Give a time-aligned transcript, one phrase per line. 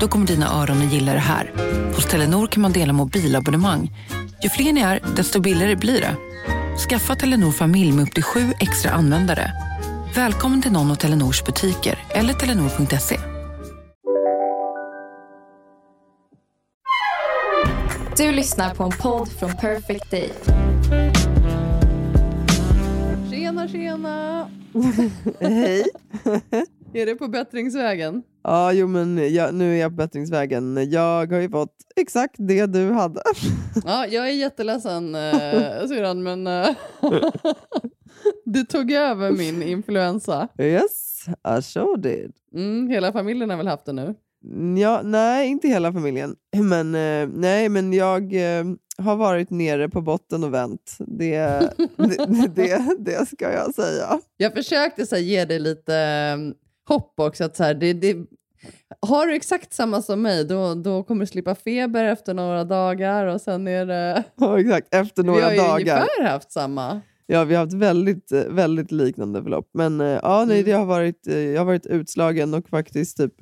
[0.00, 1.52] Då kommer dina öron att gilla det här.
[1.94, 3.90] Hos Telenor kan man dela mobilabonnemang.
[4.42, 6.16] Ju fler ni är, desto billigare blir det.
[6.88, 9.52] Skaffa Telenor familj med upp till sju extra användare.
[10.14, 13.16] Välkommen till någon av Telenors butiker eller telenor.se.
[18.16, 20.32] Du lyssnar på en podd från Perfect Day.
[23.30, 24.50] Tjena, tjena!
[25.40, 25.84] Hej.
[26.92, 28.22] Är det på bättringsvägen?
[28.42, 30.90] Ja, jo men jag, nu är jag på bättringsvägen.
[30.90, 33.22] Jag har ju fått exakt det du hade.
[33.84, 36.68] Ja, jag är jätteledsen eh, syrran, men eh,
[38.44, 40.48] du tog över min influensa.
[40.58, 41.24] Yes,
[41.58, 42.32] I sure did.
[42.54, 44.14] Mm, hela familjen har väl haft det nu?
[44.78, 46.36] Ja, nej, inte hela familjen.
[46.56, 48.64] Men, eh, nej, men jag eh,
[48.98, 50.96] har varit nere på botten och vänt.
[50.98, 51.38] Det,
[51.96, 54.20] det, det, det ska jag säga.
[54.36, 56.36] Jag försökte så här, ge dig lite eh,
[56.90, 57.44] hopp också.
[57.44, 58.16] Att, så här, det, det,
[59.00, 63.26] har du exakt samma som mig, då, då kommer du slippa feber efter några dagar
[63.26, 64.24] och sen är det...
[64.36, 65.74] Ja, exakt, efter Vi några har ju dagar.
[65.80, 67.00] ungefär haft samma.
[67.26, 69.70] Ja, vi har haft väldigt, eh, väldigt liknande förlopp.
[69.74, 70.70] Men eh, ja, nej, Mm.
[70.70, 73.32] det har varit, eh, jag har varit utslagen och faktiskt typ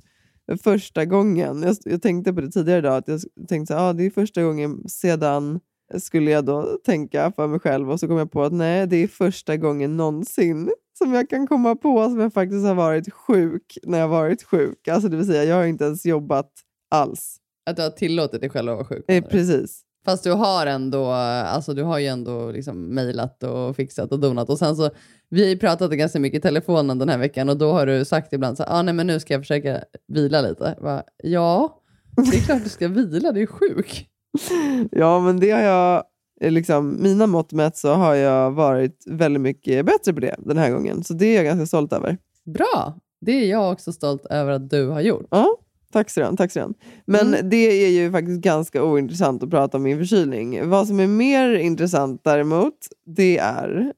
[0.63, 4.07] första gången, jag, jag tänkte på det tidigare idag, att jag tänkte att ah, det
[4.07, 5.61] är första gången sedan
[5.99, 8.97] skulle jag då tänka för mig själv och så kom jag på att nej, det
[8.97, 13.79] är första gången någonsin som jag kan komma på som jag faktiskt har varit sjuk
[13.83, 14.89] när jag varit sjuk.
[14.89, 16.51] Alltså det vill säga, jag har inte ens jobbat
[16.91, 17.37] alls.
[17.71, 19.05] Att du har tillåtit dig själv att vara sjuk.
[19.09, 19.83] Eh, precis.
[20.05, 24.51] Fast du har ändå, alltså du har ju ändå liksom mejlat och fixat och donat.
[24.51, 24.91] Och sen så,
[25.29, 28.05] vi har ju pratat ganska mycket i telefonen den här veckan och då har du
[28.05, 30.79] sagt ibland så ah, nej men nu ska jag försöka vila lite.
[30.83, 31.81] Bara, ja,
[32.17, 34.09] det är klart du ska vila, du är sjuk.
[34.91, 36.05] Ja, men det har jag,
[36.41, 40.71] liksom, mina mått mätt så har jag varit väldigt mycket bättre på det den här
[40.71, 41.05] gången.
[41.05, 42.19] Så det är jag ganska stolt över.
[42.45, 45.27] Bra, det är jag också stolt över att du har gjort.
[45.31, 45.57] Ja,
[45.93, 46.73] tack så tack så
[47.07, 47.51] Men Mm.
[47.51, 50.69] det är ju faktiskt ganska ointressant att prata om min förkylning.
[50.69, 52.75] Vad som är mer intressant däremot,
[53.07, 53.93] det är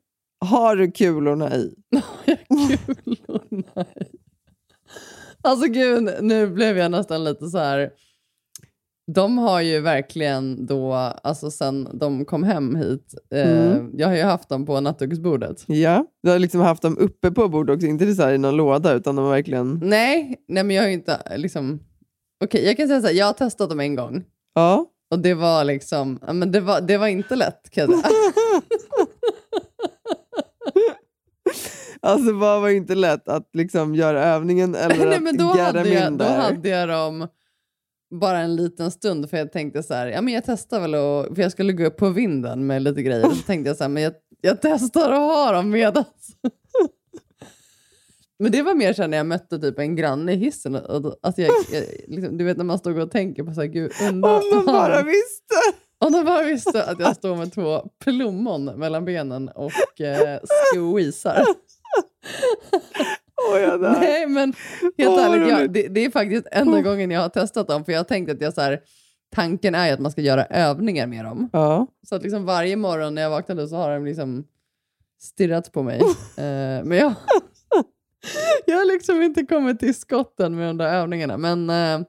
[0.45, 1.75] har du kulorna i?
[2.49, 4.17] Kulorna i.
[5.43, 7.91] Alltså gud, nu blev jag nästan lite så här.
[9.15, 13.91] De har ju verkligen då, alltså sen de kom hem hit, eh, Mm.
[13.95, 15.65] jag har ju haft dem på nattduksbordet.
[15.67, 18.57] Ja, du har liksom haft dem uppe på bordet också, inte så här i någon
[18.57, 19.81] låda utan de har verkligen...
[19.85, 21.81] Nej, nej men jag har ju inte liksom,
[22.45, 24.25] okej jag kan säga så här, jag har testat dem en gång.
[24.55, 24.87] Ja.
[25.11, 28.01] Och det var liksom, men det var, det var inte lätt kan jag.
[32.03, 35.61] Alltså vad var inte lätt att liksom göra övningen eller Nej, att men då get
[35.67, 37.27] hade, jag, då hade jag dem
[38.11, 41.37] bara en liten stund för jag tänkte så här, ja men jag testar väl och,
[41.37, 43.31] för jag skulle gå upp på vinden med lite grejer.
[43.31, 46.37] Så tänkte jag så här, men jag, jag testar att ha dem medans.
[48.43, 50.75] Men det var mer så när jag mötte typ en granne i hissen.
[50.75, 53.69] Och, alltså jag, jag, liksom, du vet när man stod och tänker på så här,
[53.69, 55.55] gud, undrar Om de bara visste!
[55.99, 60.39] Om de bara visste att jag står med två plommon mellan benen och eh,
[60.75, 61.45] squeezar.
[63.79, 64.01] Dör.
[64.01, 64.53] Nej, men
[64.99, 67.85] helt vad ärligt, jag, det, det är faktiskt enda gången jag har testat dem.
[67.85, 68.81] För jag har tänkt att jag så här,
[69.35, 71.49] tanken är att man ska göra övningar med dem.
[71.53, 71.87] Ja.
[72.09, 74.45] Så att liksom varje morgon när jag vaknade så har de liksom
[75.21, 76.01] stirrat på mig.
[76.37, 77.15] Eh, men jag,
[78.67, 81.37] jag har liksom inte kommit till skotten med de där övningarna.
[81.37, 82.07] Men eh,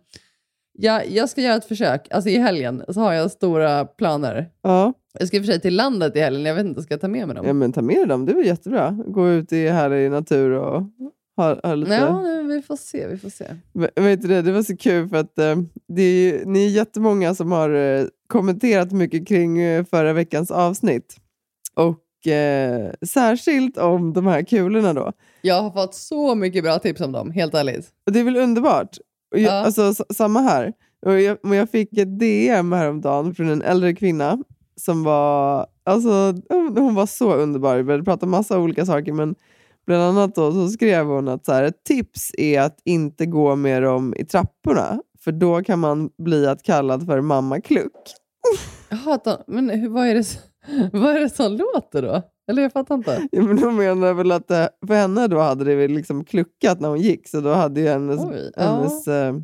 [0.73, 2.07] jag, jag ska göra ett försök.
[2.11, 4.49] Alltså i helgen så har jag stora planer.
[4.61, 4.93] ja.
[5.19, 6.45] Jag ska i och för sig till landet i helgen.
[6.45, 7.47] Jag vet inte, ska jag ta med mig dem?
[7.47, 8.97] Ja, men ta med dem, det är väl jättebra.
[9.07, 10.83] Gå ut i härlig natur och
[11.37, 11.93] ha, ha lite...
[11.93, 13.07] Ja, nej, vi får se.
[13.07, 13.45] Vi får se.
[13.73, 15.55] Men- Vet du det, var så kul för att eh,
[15.87, 20.51] det är ju, ni är jättemånga som har eh, kommenterat mycket kring eh, förra veckans
[20.51, 21.15] avsnitt.
[21.73, 25.11] Och eh, särskilt om de här kulorna då.
[25.41, 27.89] Jag har fått så mycket bra tips om dem, helt ärligt.
[28.05, 28.97] Och det är väl underbart?
[29.33, 29.65] Och jag, Ja.
[29.65, 30.73] alltså, samma här.
[31.05, 34.37] Och jag, jag fick ett DM häromdagen från en äldre kvinna
[34.75, 36.09] som var, alltså,
[36.49, 37.77] hon hon var så underbar.
[37.77, 39.35] Vi började prata massa olika saker men
[39.91, 43.55] bland annat då, så skrev hon att så här, ett tips är att inte gå
[43.55, 47.91] med dem i trapporna för då kan man bli att kallad för mamma kluck.
[48.89, 50.39] Jaha, men hur, vad, är det,
[50.99, 52.21] vad är det som låter då?
[52.51, 53.27] Eller jag fattar inte.
[53.31, 56.79] Ja, men hon menar väl att det, för henne då hade det väl liksom kluckat
[56.79, 58.61] när hon gick så då hade ju hennes, Oj, ja.
[58.63, 59.35] hennes eh,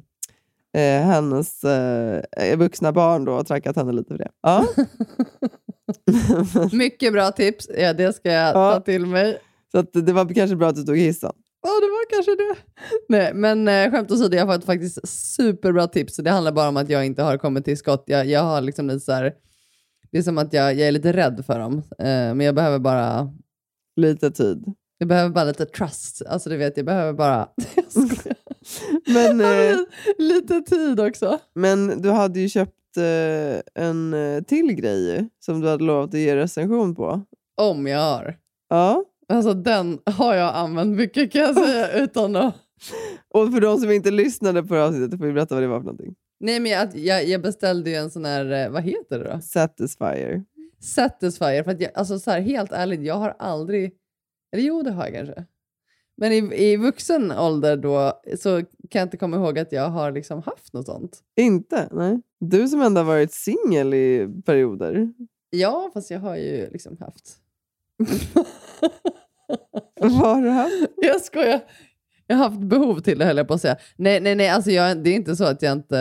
[0.78, 4.30] eh, hennes eh, vuxna barn då trackat henne lite för det.
[4.42, 4.66] Ja.
[6.72, 7.70] Mycket bra tips.
[7.78, 8.72] Ja, det ska jag Ja.
[8.74, 9.38] ta till mig.
[9.72, 11.32] Så att det var kanske bra att du tog hissen.
[11.62, 12.56] Ja, det var kanske det.
[13.10, 16.18] Nej, men eh, skämt åsido, jag har fått faktiskt superbra tips.
[16.18, 18.04] Det handlar bara om att jag inte har kommit till skott.
[18.08, 19.34] Jag, jag har liksom lite så här,
[20.12, 21.74] det är som att jag, jag är lite rädd för dem.
[22.00, 23.30] Eh, men jag behöver bara
[23.96, 24.64] Lite tid.
[24.98, 26.22] jag behöver bara lite trust.
[26.28, 27.48] Alltså du vet, jag behöver bara.
[29.14, 29.78] Men, eh,
[30.18, 31.40] lite tid också.
[31.56, 36.20] men du hade ju köpt eh, en eh, till grej som du hade lovat att
[36.20, 37.22] ge recension på.
[37.62, 38.38] Om jag har.
[38.70, 39.04] Ja.
[39.30, 42.56] Alltså den har jag använt mycket kan jag säga utan att...
[43.30, 45.80] Och för de som inte lyssnade på det avsnittet får vi berätta vad det var
[45.80, 46.16] för någonting.
[46.40, 49.40] Nej men jag, jag, jag beställde ju en sån här, eh, vad heter det då?
[49.42, 50.44] Satisfyer.
[50.80, 51.64] Satisfyer.
[51.64, 53.94] För att jag, alltså så här, helt ärligt, jag har aldrig...
[54.52, 55.46] Eller jo, det har jag kanske.
[56.18, 60.12] Men i, i vuxen ålder då så kan jag inte komma ihåg att jag har
[60.12, 61.20] liksom haft något sånt.
[61.36, 61.88] Inte?
[61.92, 62.22] Nej.
[62.40, 65.14] Du som ändå har varit singel i perioder.
[65.50, 67.38] Ja, fast jag har ju liksom haft.
[70.02, 70.74] Har du haft?
[70.96, 71.60] Jag skojar.
[72.28, 73.78] Jag har haft behov till det höll jag på att säga.
[73.96, 75.96] Nej, nej, nej, alltså jag, det är inte så att jag inte...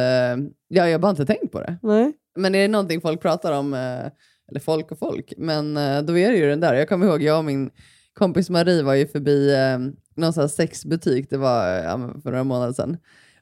[0.68, 1.78] Jag, jag har bara inte tänkt på det.
[1.82, 2.12] Nej.
[2.36, 4.06] Men är det någonting folk pratar om, eh,
[4.50, 6.74] eller folk och folk, men eh, då är det ju den där.
[6.74, 7.70] Jag kommer ihåg, jag och min
[8.14, 9.78] kompis Marie var ju förbi eh,
[10.16, 12.96] någon sån här sexbutik, det var ja, för några månader sedan.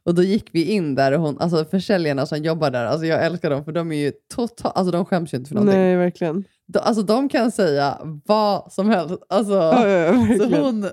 [0.05, 3.25] Och då gick vi in där och hon, alltså försäljarna som jobbar där, alltså jag
[3.25, 5.81] älskar dem för de är ju totalt, alltså de skäms ju inte för någonting.
[5.81, 6.45] Nej, verkligen.
[6.67, 9.15] De, alltså de kan säga vad som helst.
[9.29, 10.87] Alltså, Ja, ja, ja, så hon,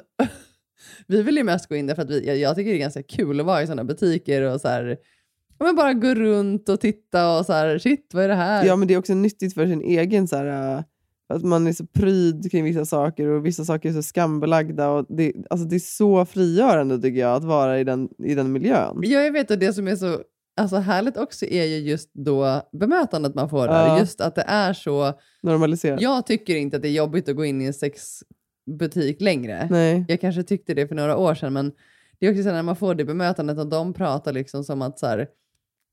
[1.08, 2.80] vi vill ju mest gå in där för att vi, jag, jag tycker det är
[2.80, 4.98] ganska kul att vara i sådana butiker och så här,
[5.60, 8.66] men bara gå runt och titta och så här, shit vad är det här?
[8.66, 10.84] Ja, men det är också nyttigt för sin egen så här, äh,
[11.32, 14.90] att man är så pryd kring vissa saker och vissa saker är så skambelagda.
[14.90, 18.52] Och det, alltså det är så frigörande tycker jag att vara i den, i den
[18.52, 19.00] miljön.
[19.02, 20.20] Ja, jag vet och det som är så
[20.58, 23.88] alltså, härligt också är ju just då bemötandet man får där.
[23.88, 24.00] Ja.
[24.00, 25.14] Just att det är så,
[25.44, 26.02] Normaliserat.
[26.02, 29.68] jag tycker inte att det är jobbigt att gå in i en sexbutik längre.
[29.72, 30.06] Nej.
[30.08, 31.72] Jag kanske tyckte det för några år sedan, men
[32.20, 35.00] det är också så när man får det bemötandet och de pratar liksom som att
[35.00, 35.28] så här,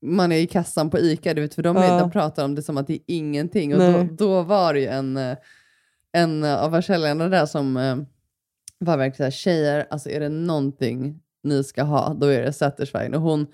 [0.05, 1.99] man är i kassan på ICA, du vet, för de, är, Ja.
[1.99, 3.73] de pratar om det som att det är ingenting.
[3.75, 5.19] Och då, då var det ju en,
[6.11, 7.97] en av försäljarna där som eh,
[8.79, 12.53] var verkligen så här, tjejer, alltså är det någonting ni ska ha, då är det
[12.53, 13.15] Satisfying.
[13.15, 13.47] Och hon,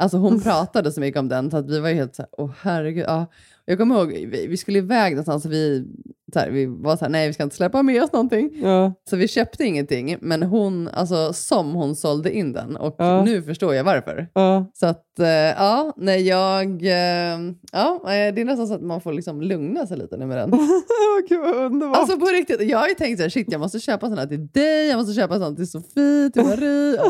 [0.00, 2.28] alltså hon pratade så mycket om den, så att vi var ju helt så här,
[2.38, 3.04] åh herregud.
[3.08, 3.26] Ja.
[3.64, 5.84] Jag kommer ihåg, vi, vi skulle iväg någonstans och vi,
[6.32, 8.50] så här, vi var så här, nej vi ska inte släppa med oss någonting.
[8.62, 8.92] Ja.
[9.10, 13.24] Så vi köpte ingenting, men hon, alltså som hon sålde in den och Ja.
[13.24, 14.28] nu förstår jag varför.
[14.34, 14.70] Ja.
[14.74, 17.38] Så att, eh, ja, nej jag, eh,
[17.72, 20.36] ja, eh, det är nästan så att man får liksom lugna sig lite nu med
[20.38, 20.50] den.
[21.28, 21.98] Gud vad underbart.
[21.98, 24.46] Alltså på riktigt, jag har ju tänkt så här, shit jag måste köpa här till
[24.48, 27.00] dig, jag måste köpa sån till Sofie, till Marie.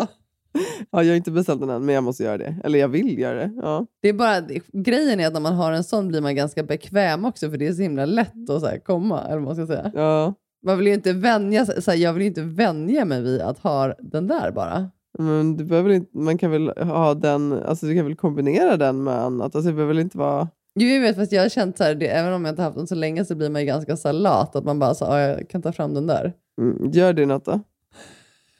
[0.52, 0.60] Ja.
[0.90, 2.54] ja, jag har inte beställt den än, men jag måste göra det.
[2.64, 3.52] Eller jag vill göra det.
[3.62, 3.86] Ja.
[4.02, 4.40] Det är bara,
[4.72, 7.66] grejen är att när man har en sån blir man ganska bekväm också för det
[7.66, 9.90] är så himla lätt att så komma, eller man ska säga.
[9.94, 10.34] Ja.
[10.66, 13.58] Man vill ju inte vänja så här, jag vill ju inte vänja mig vid att
[13.58, 14.90] ha den där bara.
[15.18, 19.04] Men du behöver inte, man kan väl ha den, alltså du kan väl kombinera den
[19.04, 19.54] med annat.
[19.54, 20.48] Alltså det behöver väl inte vara...
[20.74, 22.76] Jo, jag vet, fast jag har känt så här, det, även om jag inte haft
[22.76, 25.04] den så länge så blir man ju ganska så här lat, att man bara så,
[25.04, 26.32] "Ja, jag kan ta fram den där.
[26.60, 27.60] Mm, gör det något då?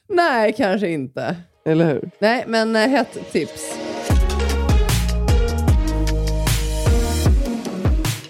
[0.08, 1.37] Nej, kanske inte.
[1.70, 2.11] Eller hur?
[2.19, 3.78] Nej, men eh, hett tips.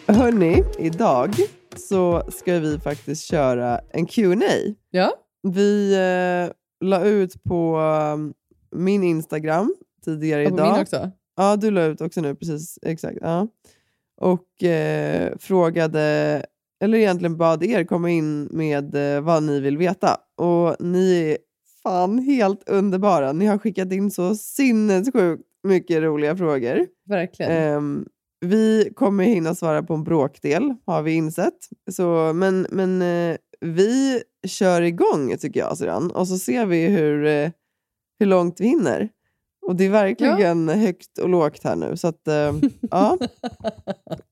[0.06, 1.34] Hörni, idag
[1.76, 4.74] så ska vi faktiskt köra en Q&A.
[4.90, 5.12] Ja,
[5.42, 6.52] Vi eh,
[6.86, 7.78] la ut på
[8.14, 8.34] um,
[8.76, 9.74] min Instagram
[10.04, 10.72] tidigare och på idag.
[10.72, 11.10] min också.
[11.36, 12.78] Ja, du la ut också nu, precis.
[12.82, 13.18] Exakt.
[13.20, 13.48] Ja.
[14.20, 16.00] Och eh, frågade,
[16.82, 20.16] eller egentligen bad er komma in med eh, vad ni vill veta.
[20.36, 21.36] Och ni
[21.82, 23.32] fan helt underbara.
[23.32, 26.86] Ni har skickat in så sinnessjukt mycket roliga frågor.
[27.08, 27.52] Verkligen.
[27.52, 28.06] Ehm,
[28.40, 31.58] vi kommer hinna svara på en bråkdel, har vi insett.
[31.90, 36.10] Så, men men eh, vi kör igång, tycker jag, Siran.
[36.10, 37.50] Och så ser vi hur, eh,
[38.18, 39.08] hur långt vi hinner.
[39.66, 41.96] Och det är verkligen högt och lågt här nu.
[41.96, 42.54] Så att, eh,
[42.90, 43.18] ja.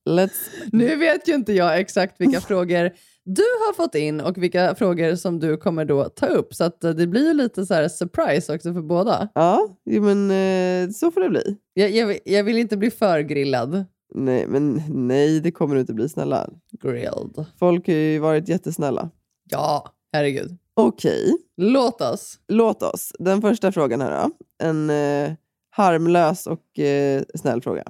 [0.09, 0.49] Let's...
[0.71, 2.91] Nu vet ju inte jag exakt vilka frågor
[3.35, 6.53] du har fått in och vilka frågor som du kommer då ta upp.
[6.53, 9.29] Så att eh, det blir ju lite så här surprise också för båda.
[9.35, 11.57] Ja, men eh, så får det bli.
[11.73, 13.85] Jag, jag, jag vill inte bli för grillad.
[14.15, 16.49] Nej, men nej, det kommer du inte bli, snälla.
[16.83, 17.45] Grilled.
[17.59, 19.09] Folk har ju varit jättesnälla.
[19.49, 20.57] Ja, herregud.
[20.73, 21.37] Okej.
[21.57, 22.39] Låt oss.
[22.47, 23.11] Låt oss.
[23.19, 24.31] Den första frågan här då.
[24.65, 25.33] En eh,
[25.69, 27.83] harmlös och eh, snäll fråga.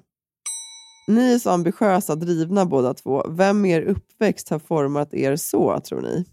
[1.10, 3.24] Ni är så ambitiösa, drivna båda två.
[3.30, 6.26] Vem i er uppväxt har format er så, tror ni?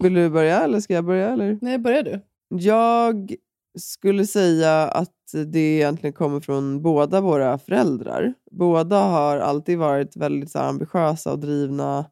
[0.00, 1.30] Vill du börja eller ska jag börja?
[1.30, 1.58] Eller?
[1.60, 2.20] Nej, börjar du.
[2.48, 3.34] Jag
[3.78, 5.14] skulle säga att
[5.52, 8.34] det egentligen kommer från båda våra föräldrar.
[8.50, 12.04] Båda har alltid varit väldigt så här, ambitiösa och drivna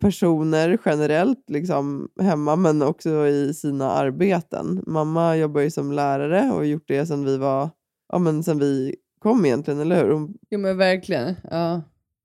[0.00, 4.82] personer generellt liksom, hemma men också i sina arbeten.
[4.86, 7.70] Mamma jobbar ju som lärare och har gjort det sedan vi var
[8.12, 10.10] ja, men sen vi kom egentligen, eller hur?
[10.12, 11.34] Hon, Jo men verkligen.
[11.50, 11.82] Ja.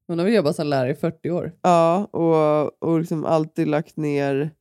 [0.07, 1.51] Hon har väl jobbat som lärare i 40 år.
[1.61, 4.51] ja, och, och liksom alltid lagt ner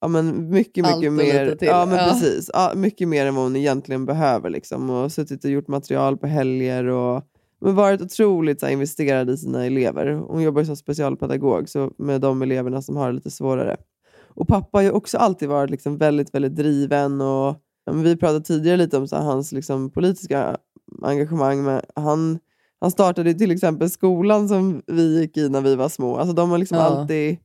[0.00, 1.44] ja, men mycket, Allt mycket och mer.
[1.44, 2.04] lite till, Ja, men ja.
[2.04, 2.50] precis.
[2.52, 4.50] Ja, mycket mer än vad hon egentligen behöver.
[4.50, 7.22] Liksom, och suttit och gjort material på helger och
[7.60, 10.12] men varit otroligt så här, investerad i sina elever.
[10.12, 13.76] Hon jobbar ju som specialpedagog så med de eleverna som har det lite svårare.
[14.24, 17.20] Och pappa har ju också alltid varit liksom väldigt, väldigt driven.
[17.20, 20.56] Och, ja, men vi pratade tidigare lite om så här, hans liksom, politiska
[21.02, 21.62] engagemang.
[21.64, 22.38] Men han,
[22.80, 26.16] han startade till exempel skolan som vi gick i när vi var små.
[26.16, 26.84] Alltså, de, har liksom Ja.
[26.84, 27.36] alltid,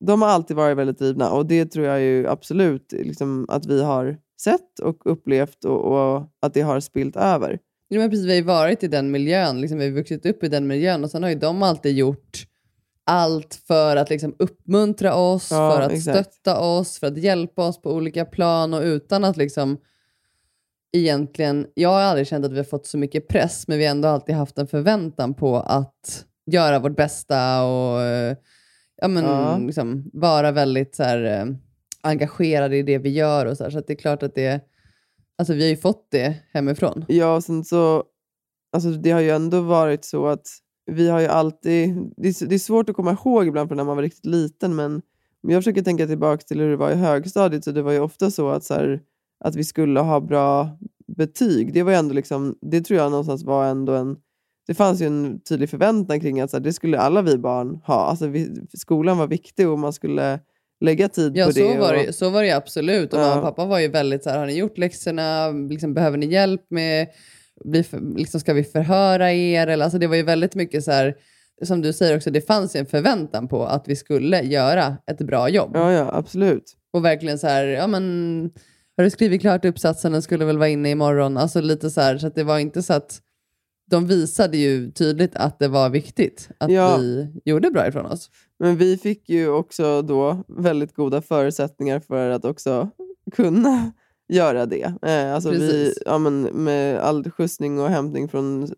[0.00, 3.82] de har alltid varit väldigt drivna och det tror jag ju absolut liksom, att vi
[3.82, 7.58] har sett och upplevt och, och att det har spilt över.
[7.88, 10.44] Ja, men precis, vi har ju varit i den miljön, liksom, vi har vuxit upp
[10.44, 12.44] i den miljön och sen har ju de alltid gjort
[13.04, 16.34] allt för att liksom, uppmuntra oss, Ja, för att exakt.
[16.34, 19.76] stötta oss, för att hjälpa oss på olika plan och utan att liksom
[20.92, 23.90] egentligen, jag har aldrig känt att vi har fått så mycket press men vi har
[23.90, 28.36] ändå alltid haft en förväntan på att göra vårt bästa och eh,
[28.96, 29.58] ja, men, Ja.
[29.58, 31.46] liksom, vara väldigt så här, eh,
[32.02, 34.60] engagerade i det vi gör och så, här, så det är klart att det
[35.40, 37.04] Alltså vi har ju fått det hemifrån.
[37.08, 38.04] Ja, och sen så,
[38.72, 40.46] alltså det har ju ändå varit så att
[40.90, 43.84] vi har ju alltid, det är, det är svårt att komma ihåg ibland från när
[43.84, 44.94] man var riktigt liten, men
[45.42, 48.00] om jag försöker tänka tillbaka till hur det var i högstadiet, så det var ju
[48.00, 49.00] ofta så att, så här,
[49.44, 50.78] att vi skulle ha bra
[51.16, 51.72] betyg.
[51.74, 54.16] Det var ändå liksom, det tror jag någonstans var ändå en,
[54.66, 57.80] det fanns ju en tydlig förväntan kring att så här, det skulle alla vi barn
[57.84, 58.04] ha.
[58.06, 60.40] Alltså vi, skolan var viktig och man skulle
[60.80, 61.78] lägga tid Ja, på så det.
[61.78, 63.12] var, och, det, så var det absolut.
[63.14, 63.24] Och Ja.
[63.28, 65.48] mamma och pappa var ju väldigt så här, har ni gjort läxorna?
[65.50, 67.08] Liksom, behöver ni hjälp med?
[67.64, 69.66] Blir för, liksom, ska vi förhöra er?
[69.66, 71.14] Eller, alltså, det var ju väldigt mycket så här,
[71.64, 75.48] som du säger också, det fanns en förväntan på att vi skulle göra ett bra
[75.48, 75.70] jobb.
[75.74, 76.64] Ja, ja, absolut.
[76.92, 78.50] Och verkligen så här, ja men,
[78.98, 80.12] har du skrivit klart uppsatsen?
[80.12, 81.36] Den skulle väl vara inne imorgon.
[81.36, 83.20] Alltså lite så här, så att det var inte så att
[83.90, 86.96] de visade ju tydligt att det var viktigt att Ja.
[86.96, 88.30] vi gjorde bra ifrån oss.
[88.58, 92.90] Men vi fick ju också då väldigt goda förutsättningar för att också
[93.32, 93.92] kunna
[94.32, 94.94] göra det.
[95.02, 98.68] Eh, alltså vi, ja, men med all skjutsning och hämtning från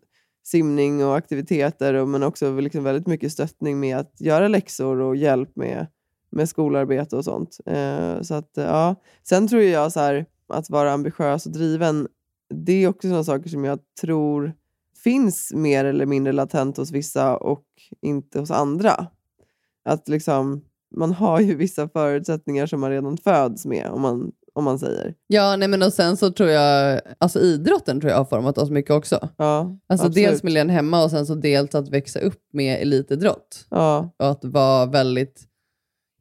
[0.47, 5.15] simning och aktiviteter och, men också liksom väldigt mycket stöttning med att göra läxor och
[5.15, 5.87] hjälp med,
[6.31, 7.57] med skolarbete och sånt.
[7.65, 8.95] Eh, så att, ja.
[9.23, 12.07] Sen tror jag så här, att vara ambitiös och driven,
[12.53, 14.53] det är också sådana saker som jag tror
[15.03, 17.63] finns mer eller mindre latent hos vissa och
[18.01, 19.07] inte hos andra.
[19.85, 20.61] Att liksom,
[20.95, 25.15] man har ju vissa förutsättningar som man redan föds med, om man, om man säger.
[25.27, 28.69] Ja, nej men och sen så tror jag, alltså idrotten tror jag har format oss
[28.69, 29.29] mycket också.
[29.37, 30.15] Ja, Alltså absolut.
[30.29, 33.65] dels miljön hemma och sen så dels att växa upp med elitidrott.
[33.69, 35.41] Ja, Och att vara väldigt,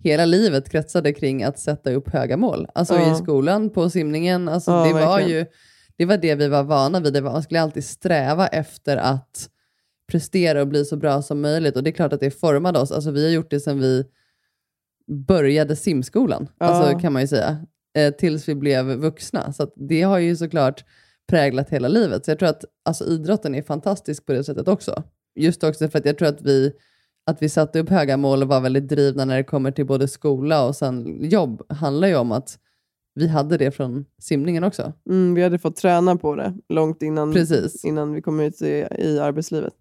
[0.03, 2.67] hela livet kretsade kring att sätta upp höga mål.
[2.75, 3.13] Alltså Ja.
[3.13, 5.39] i skolan, på simningen, alltså Ja, det var verkligen.
[5.41, 5.47] ju
[5.97, 7.13] det var det vi var vana vid.
[7.13, 9.49] Det var, man skulle alltid sträva efter att
[10.11, 11.77] prestera och bli så bra som möjligt.
[11.77, 12.93] Och det är klart att det formade oss.
[12.93, 14.05] Alltså vi har gjort det sedan vi
[15.27, 16.67] började simskolan, Ja.
[16.67, 17.67] alltså, kan man ju säga.
[17.99, 19.53] Eh, tills vi blev vuxna.
[19.53, 20.85] Så det har ju såklart
[21.29, 22.25] präglat hela livet.
[22.25, 25.03] Så jag tror att alltså, idrotten är fantastisk på det sättet också.
[25.35, 26.73] Just också för att jag tror att vi,
[27.27, 30.09] att vi satte upp höga mål och var väldigt drivna när det kommer till både
[30.09, 32.59] skola och sen jobb handlar ju om att
[33.15, 34.93] vi hade det från simningen också.
[35.09, 37.85] mm, vi hade fått träna på det långt innan, Precis.
[37.85, 39.75] innan vi kom ut i, i arbetslivet.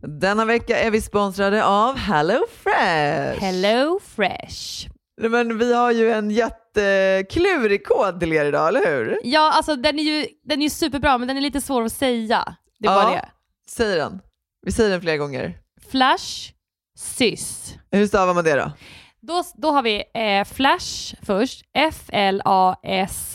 [0.00, 3.40] Denna vecka är vi sponsrade av Hello Fresh.
[3.40, 4.88] Hello Fresh.
[5.18, 9.18] Men vi har ju en jätteklurig kod till er idag, eller hur?
[9.24, 11.92] Ja, alltså den är ju den är ju superbra, men den är lite svår att
[11.92, 12.56] säga.
[12.78, 13.10] Det var Ja.
[13.10, 13.28] det.
[13.70, 14.20] Säg den.
[14.66, 15.58] Vi säger den flera gånger.
[15.90, 16.52] Flash,
[16.98, 17.74] sys.
[17.90, 18.72] Hur stavar man det då?
[19.20, 21.64] Då, då har vi eh, Flash först.
[21.74, 23.34] F-L-A-S-H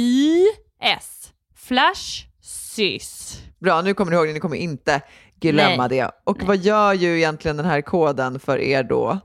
[0.00, 1.32] S-Y-S.
[1.56, 3.38] Flash, sys.
[3.60, 4.32] Bra, nu kommer ni ihåg det.
[4.32, 5.00] Ni kommer inte
[5.40, 5.98] glömma Nej.
[5.98, 6.10] det.
[6.24, 9.18] Och vad gör ju egentligen den här koden för er då?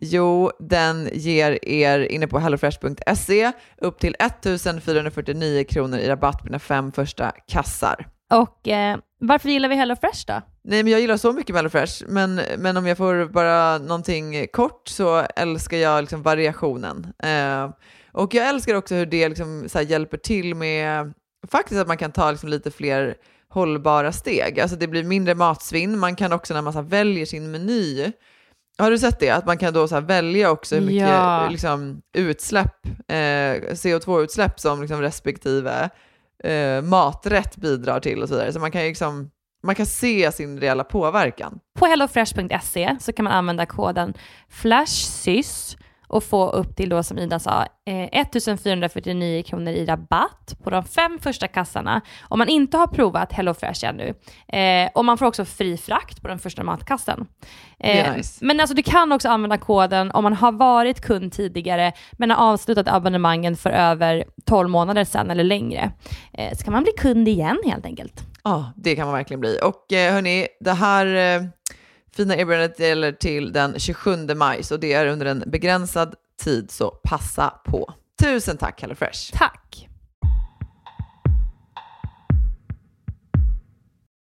[0.00, 6.58] Jo, den ger er inne på hellofresh.se upp till 1449 kronor i rabatt på dina
[6.58, 8.06] fem första kassar.
[8.32, 10.42] Och eh, varför gillar vi Hello Fresh då?
[10.64, 14.46] Nej, men jag gillar så mycket med HelloFresh, men, men om jag får bara någonting
[14.52, 17.12] kort så älskar jag liksom variationen.
[17.22, 17.70] Eh,
[18.12, 21.12] och jag älskar också hur det liksom hjälper till med
[21.48, 23.14] faktiskt att man kan ta liksom lite fler
[23.52, 24.60] hållbara steg.
[24.60, 25.98] Alltså det blir mindre matsvinn.
[25.98, 28.12] Man kan också när man så väljer sin meny
[28.78, 29.30] Har du sett det?
[29.30, 31.48] Att man kan då så välja också hur mycket Ja.
[31.50, 35.90] liksom, utsläpp, eh, CO2-utsläpp som liksom respektive
[36.44, 38.52] eh, maträtt bidrar till och så vidare.
[38.52, 39.30] Så man kan, liksom,
[39.62, 41.58] man kan se sin reella påverkan.
[41.78, 44.14] På hellofresh.se så kan man använda koden
[44.48, 45.76] FLASHSYS
[46.12, 50.84] och få upp till då som Ida sa eh, 1449 kronor i rabatt på de
[50.84, 54.14] fem första kassarna om man inte har provat HelloFresh ännu.
[54.48, 57.26] Eh, och man får också fri frakt på den första matkassen.
[57.78, 58.44] Eh, nice.
[58.44, 62.52] Men alltså du kan också använda koden om man har varit kund tidigare men har
[62.52, 65.92] avslutat abonnemangen för över 12 månader sedan eller längre.
[66.32, 68.22] Eh, så kan man bli kund igen helt enkelt.
[68.44, 69.58] Ja, det kan man verkligen bli.
[69.62, 71.06] Och eh, hörni, det här
[72.16, 76.14] fina erbjudandet gäller till den 27 maj, så det är under en begränsad
[76.44, 77.94] tid, så passa på.
[78.22, 79.32] Tusen tack HelloFresh!
[79.32, 79.88] Tack!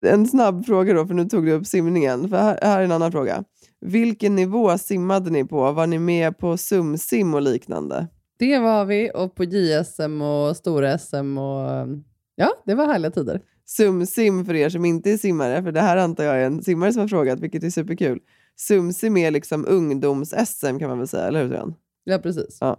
[0.07, 2.29] En snabb fråga då, för nu tog du upp simningen.
[2.29, 3.45] För här, här är en annan fråga.
[3.81, 5.73] Vilken nivå simmade ni på?
[5.73, 8.07] Var ni med på sumsim och liknande?
[8.39, 11.89] Det var vi och på JSM och stora-SM och
[12.37, 13.41] ja, det var härliga tider.
[13.67, 16.93] Sumsim för er som inte är simmare, för det här antar jag är en simmare
[16.93, 18.19] som har frågat, vilket är superkul.
[18.57, 21.75] Sumsim är liksom ungdoms-SM kan man väl säga, eller hur Sven?
[22.05, 22.59] Ja, precis.
[22.61, 22.79] Ja.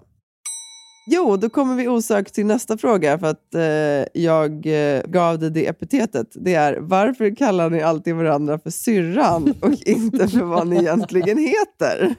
[1.10, 5.50] Jo, då kommer vi osökt till nästa fråga för att eh, jag eh, gav dig
[5.50, 6.27] det epitetet.
[6.34, 11.38] Det är varför kallar ni alltid varandra för syrran och inte för vad ni egentligen
[11.38, 12.15] heter?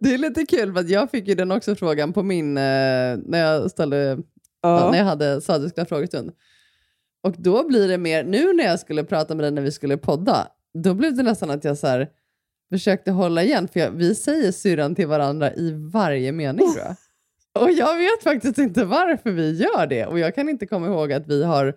[0.00, 2.62] Det är lite kul för att jag fick ju den också frågan på min, eh,
[3.26, 4.18] när jag ställde.
[4.62, 4.90] Ja.
[4.90, 6.32] när jag hade Sadiska frågestund.
[7.22, 9.96] Och då blir det mer, nu när jag skulle prata med dig när vi skulle
[9.96, 12.08] podda, då blev det nästan att jag så här,
[12.72, 16.96] försökte hålla igen, för jag, vi säger syrran till varandra i varje mening tror jag.
[17.62, 20.06] Och jag vet faktiskt inte varför vi gör det.
[20.06, 21.74] Och jag kan inte komma ihåg att vi har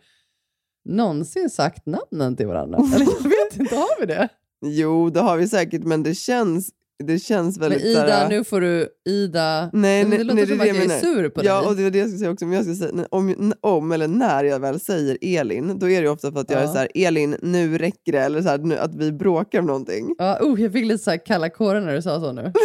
[0.85, 2.79] någonsin sagt namnen till varandra.
[2.95, 4.29] Eller jag vet inte, har vi det?
[4.61, 6.69] Jo, det har vi säkert, men det känns,
[7.03, 7.87] det känns Men väldigt...
[7.87, 8.87] Ida, såhär- nu får du...
[9.09, 9.69] Ida...
[9.73, 11.59] Nej, Men nej, det låter nej, som det att är jag är sur på Ja,
[11.59, 11.67] dig.
[11.69, 12.45] och det var det jag skulle säga också.
[12.45, 16.09] Om, jag ska säga, om, om eller när jag väl säger Elin, då är det
[16.09, 16.71] ofta för att jag är Ja.
[16.71, 20.15] så här, Elin, nu räcker det, eller så här, nu, att vi bråkar om någonting.
[20.17, 22.51] Ja, oh, jag fick lite så kalla kårar när du sa så nu.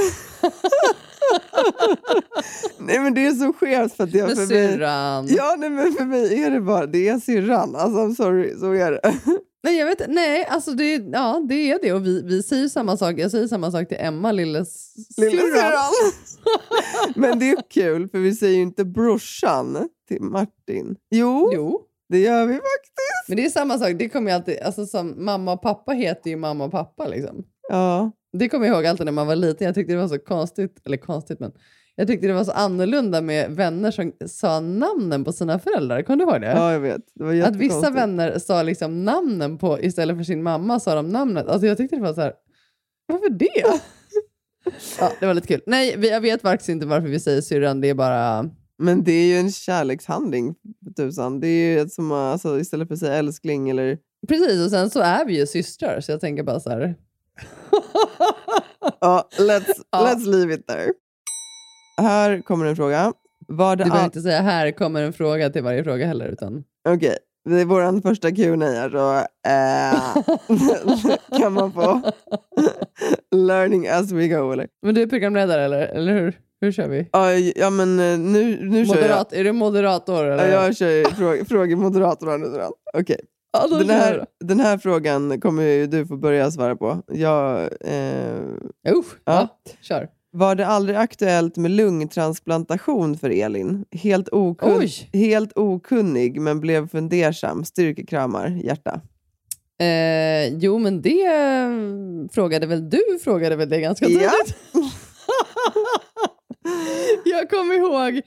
[2.79, 5.27] Nej men det är så skevt för att jag Med för mig, syrran.
[5.31, 7.77] Ja, nej, men för mig är det bara, det är syrran.
[7.77, 9.01] Alltså I'm sorry, så är det.
[9.63, 11.93] Nej, jag vet Nej, alltså det, ja, det är det.
[11.93, 13.15] Och vi, vi säger samma sak.
[13.19, 15.51] Jag säger samma sak till Emma, lilles Lilla syrran.
[15.53, 17.13] syrran.
[17.17, 20.97] men det är kul, för vi säger ju inte brorsan till Martin.
[21.11, 23.29] Jo, Jo, det gör vi faktiskt.
[23.29, 23.93] men det är samma sak.
[23.99, 27.45] Det kommer jag alltid, alltså som mamma och pappa heter ju mamma och pappa liksom.
[27.69, 28.13] Ja.
[28.33, 29.65] Det kommer jag ihåg alltid när man var liten.
[29.67, 31.53] Jag tyckte det var så konstigt, eller konstigt men
[32.01, 36.03] jag tyckte det var så annorlunda med vänner som sa namnen på sina föräldrar.
[36.03, 36.47] Kommer du ihåg det?
[36.47, 37.03] ja, jag vet.
[37.15, 41.09] Det var Att vissa vänner sa liksom namnen på, istället för sin mamma sa de
[41.09, 41.47] namnet.
[41.49, 42.33] Alltså jag tyckte det var så här,
[43.07, 43.65] varför det?
[45.01, 45.61] ja, det var lite kul.
[45.67, 47.81] Nej, jag vet faktiskt inte varför vi säger syrran.
[47.81, 48.51] Det är bara...
[48.79, 50.55] Men det är ju en kärlekshandling,
[50.97, 51.41] tusan.
[51.41, 53.99] Det är ju som, alltså, istället för att säga älskling eller...
[54.29, 56.95] Precis, och sen så är vi ju systrar, så jag tänker bara så här...
[59.01, 59.99] Ja, let's, Ja.
[59.99, 60.93] let's leave it there.
[62.01, 63.13] Här kommer en fråga.
[63.49, 64.09] Var det Du behöver all...
[64.09, 66.29] inte säga här kommer en fråga till varje fråga heller.
[66.29, 66.65] Utan...
[66.89, 69.17] Okej, det är vår första Q&A här så
[69.49, 72.01] eh, kan man få
[73.37, 74.69] learning as we go eller?
[74.83, 76.39] Men du är programledare eller, eller hur?
[76.61, 77.09] Hur kör vi?
[77.13, 79.03] Ja, ja men eh, nu, nu kör jag.
[79.03, 80.27] Moderat, är du moderator?
[80.27, 80.53] Ja, Eller?
[80.53, 82.69] jag kör frågemoderator.
[82.95, 83.21] Okej.
[83.53, 87.03] Ja, då Den, här, den här frågan kommer du få börja svara på.
[87.07, 88.41] Jag, eh.
[88.89, 89.49] Usch, ja.
[89.81, 90.09] kör.
[90.33, 93.85] Var det aldrig aktuellt med lungtransplantation för Elin?
[93.91, 97.65] Helt, okun helt okunnig men blev fundersam.
[97.65, 99.01] Styrkekramar, hjärta.
[99.81, 101.71] Eh, jo, men det eh,
[102.33, 103.03] frågade väl du?
[103.25, 104.23] Frågade väl det ganska tidigt?
[104.73, 104.81] Ja.
[107.25, 108.21] jag kommer ihåg,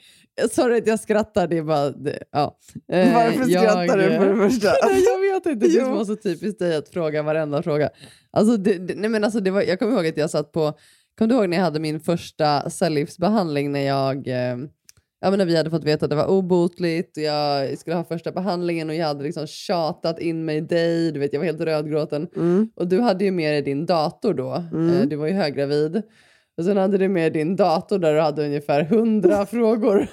[0.51, 1.93] sorry att jag skrattar, det är bara...
[2.31, 2.57] Ja.
[2.91, 4.67] Eh, Varför jag- skrattar du för det första?
[4.87, 7.89] nej, jag vet inte, det är så typiskt dig att fråga varenda fråga.
[8.31, 10.73] Alltså, det, det, nej, men alltså, det var, jag kommer ihåg att jag satt på,
[11.17, 14.57] kommer du ihåg när jag hade min första cellgiftsbehandling när jag eh,
[15.25, 18.03] Ja, men när vi hade fått veta att det var obotligt och jag skulle ha
[18.03, 21.45] första behandlingen och jag hade liksom tjatat in mig i dig, du vet jag var
[21.45, 22.27] helt rödgråten.
[22.35, 22.69] Mm.
[22.75, 24.89] Och du hade ju med dig din dator då, Mm.
[25.01, 26.01] eh, du var ju höggravid.
[26.57, 30.07] Och sen hade du med din dator där du hade ungefär 100 frågor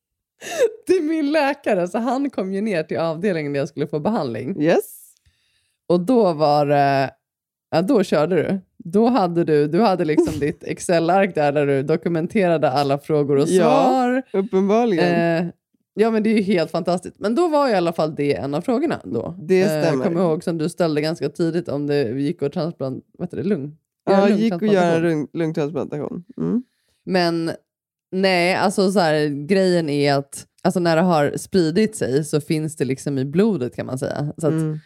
[0.86, 1.88] till min läkare.
[1.88, 4.62] Så han kom ju ner till avdelningen där jag skulle få behandling.
[4.62, 5.12] Yes.
[5.88, 7.10] Och då var det,
[7.70, 8.58] ja då körde du.
[8.78, 13.48] Då hade du, du hade liksom ditt Excel-ark där, där du dokumenterade alla frågor och
[13.48, 13.64] Ja.
[13.64, 14.22] svar.
[14.32, 15.14] Uppenbarligen.
[15.44, 15.46] Eh,
[15.94, 17.16] ja men det är ju helt fantastiskt.
[17.18, 19.34] Men då var i alla fall det en av frågorna då.
[19.38, 20.04] Det Eh, stämmer.
[20.04, 23.42] kommer ihåg som du ställde ganska tidigt om det gick att transplant, vad heter det,
[23.42, 23.76] lung?
[24.10, 26.24] Ja, gick att göra lung- lungtransplantation.
[26.36, 26.62] Mm.
[27.04, 27.50] Men
[28.12, 32.76] nej, alltså så här, grejen är att alltså, när det har spridit sig så finns
[32.76, 34.32] det liksom i blodet kan man säga.
[34.38, 34.78] Så att Mm.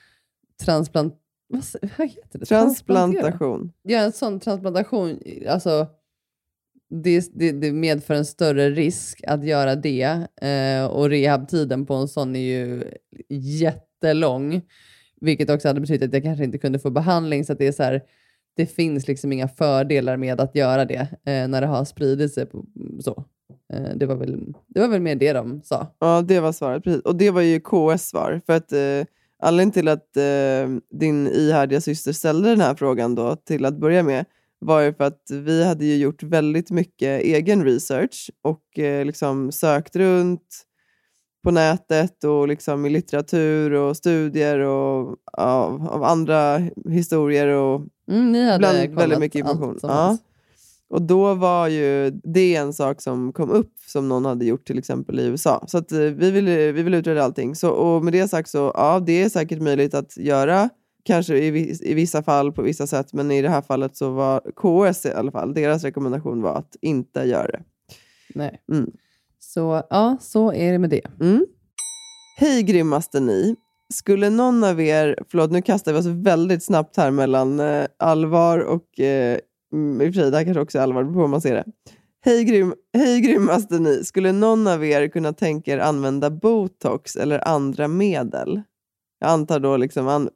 [0.64, 1.14] transplant...
[1.50, 2.46] Vad, heter det?
[2.46, 3.72] Transplantation.
[3.82, 5.86] Ja, en sån transplantation, alltså
[6.90, 12.08] det, det, det medför en större risk att göra det eh, och rehabtiden på en
[12.08, 12.84] sån är ju
[13.28, 14.62] jättelång.
[15.20, 17.44] Vilket också hade betytt att jag kanske inte kunde få behandling.
[17.44, 18.02] Så det är så här,
[18.56, 22.46] det finns liksom inga fördelar med att göra det eh, när det har spridit sig
[22.46, 22.64] på,
[23.00, 23.24] så.
[23.72, 25.86] Eh, det, var väl, det var väl mer det de sa.
[25.98, 26.84] Ja, det var svaret.
[26.84, 27.02] Precis.
[27.02, 28.40] Och det var ju KS svar.
[28.46, 29.06] För att eh,
[29.40, 34.02] anledningen till att eh, din ihärdiga syster ställde den här frågan då, till att börja
[34.02, 34.24] med
[34.58, 39.52] var ju för att vi hade ju gjort väldigt mycket egen research och eh, liksom
[39.52, 40.66] sökt runt
[41.44, 48.32] på nätet och liksom i litteratur och studier och av, av andra historier och Mm,
[48.32, 49.80] ni hade bland väldigt mycket allt information.
[49.80, 50.18] som Ja.
[50.90, 54.78] Och då var ju det en sak som kom upp som någon hade gjort till
[54.78, 55.64] exempel i USA.
[55.66, 57.54] Så att, eh, vi, vill, vi vill utreda allting.
[57.54, 60.68] Så, och med det sagt så ja, det är säkert möjligt att göra.
[61.04, 64.40] Kanske i, i vissa fall på vissa sätt, men i det här fallet så var
[64.40, 67.62] KS i alla fall, deras rekommendation var att inte göra det.
[68.34, 68.62] Nej.
[68.72, 68.90] Mm.
[69.38, 71.06] Så ja, så är det med det.
[71.20, 71.46] Mm.
[72.36, 73.56] Hej grymmaste ni.
[73.94, 78.58] Skulle någon av er, förlåt nu kastar vi oss väldigt snabbt här mellan eh, allvar
[78.58, 79.38] och, eh,
[79.72, 81.54] mm, i och för sig det här kanske också är allvar, på hur man ser
[81.54, 81.64] det.
[82.24, 84.04] Hej, grym, hej grymmaste ni.
[84.04, 88.62] Skulle någon av er kunna tänka er använda botox eller andra medel?
[89.20, 90.28] Jag antar då liksom an,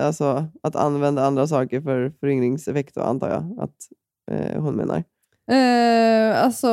[0.00, 3.76] alltså, att använda andra saker för föryngringseffekt, antar jag att
[4.30, 5.04] eh, hon menar.
[5.50, 6.68] Eh, alltså,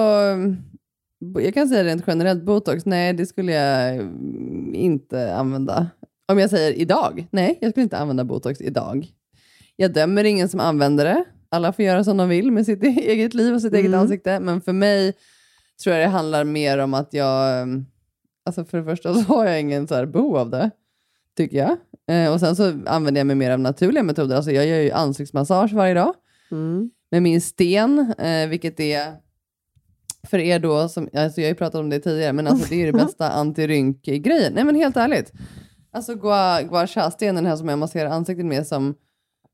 [1.40, 5.88] jag kan säga rent generellt, botox, nej det skulle jag mm, inte använda.
[6.32, 9.08] Om jag säger idag, nej jag skulle inte använda botox idag.
[9.76, 11.26] Jag dömer ingen som använder det.
[11.52, 14.00] Alla får göra som de vill med sitt eget liv och sitt eget Mm.
[14.00, 14.40] ansikte.
[14.40, 15.14] Men för mig
[15.84, 17.86] tror jag det handlar mer om att jag, mm,
[18.46, 20.72] alltså för det första så har jag ingen så här behov av det,
[21.38, 21.78] tycker jag.
[22.16, 24.36] Eh, och sen så använder jag mig mer av naturliga metoder.
[24.36, 26.14] Alltså jag gör ju ansiktsmassage varje dag
[26.52, 26.90] Mm.
[27.12, 29.14] med min sten, eh, vilket är
[30.30, 32.76] för er då, som, alltså jag har ju pratat om det tidigare, men alltså det
[32.76, 34.54] är ju det bästa antirynk-grejen.
[34.54, 35.32] Nej men helt ärligt.
[35.92, 38.96] Alltså gua, gua sha-stenen här som jag masserar ansiktet med som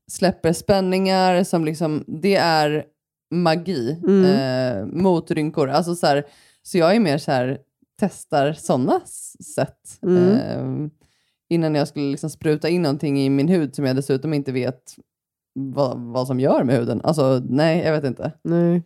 [0.08, 2.84] släpper spänningar, som liksom, det är
[3.30, 4.24] magi Mm.
[4.24, 5.68] eh, mot rynkor.
[5.68, 6.24] Alltså så, här,
[6.62, 7.58] så jag är mer så här,
[8.00, 9.00] testar sådana
[9.54, 9.98] sätt.
[10.02, 10.28] Mm.
[10.34, 10.90] Eh,
[11.48, 14.82] innan jag skulle liksom spruta in någonting i min hud som jag dessutom inte vet
[15.54, 17.00] vad, vad som gör med huden.
[17.04, 18.32] Alltså nej, jag vet inte.
[18.42, 18.82] Nej.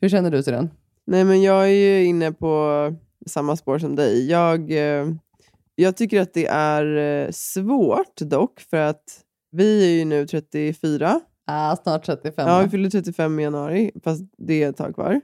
[0.00, 0.70] Hur känner du Siren?
[1.06, 2.94] Nej, men jag är ju inne på
[3.26, 4.30] samma spår som dig.
[4.30, 5.06] Jag, eh,
[5.74, 11.20] jag tycker att det är eh, svårt dock, för att vi är ju nu 34.
[11.46, 12.48] Ah, snart 35.
[12.48, 15.20] Ja, vi fyller 35 i januari, fast det är ett tag kvar.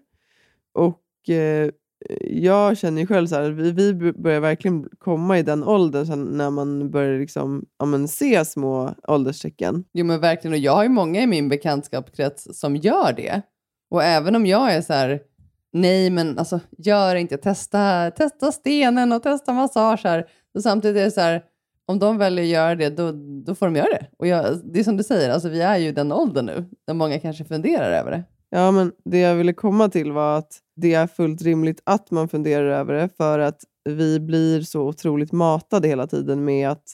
[0.74, 1.70] Och eh,
[2.20, 6.24] jag känner ju själv så här, vi, vi börjar verkligen komma i den åldern sen
[6.24, 9.84] när man börjar liksom, ja, men se små ålderstecken.
[9.92, 13.42] Jo men verkligen, och jag har ju många i min bekantskapskrets som gör det.
[13.90, 15.20] Och även om jag är så här,
[15.72, 20.26] nej men alltså gör inte, testa, testa stenen och testa massager.
[20.52, 21.42] Så samtidigt är det så här,
[21.86, 23.12] om de väljer att göra det, då,
[23.46, 24.06] då får de göra det.
[24.18, 26.94] Och jag, det är som du säger, alltså vi är ju den åldern nu, där
[26.94, 28.24] många kanske funderar över det.
[28.50, 32.28] Ja, men det jag ville komma till var att det är fullt rimligt att man
[32.28, 36.84] funderar över det för att vi blir så otroligt matade hela tiden med att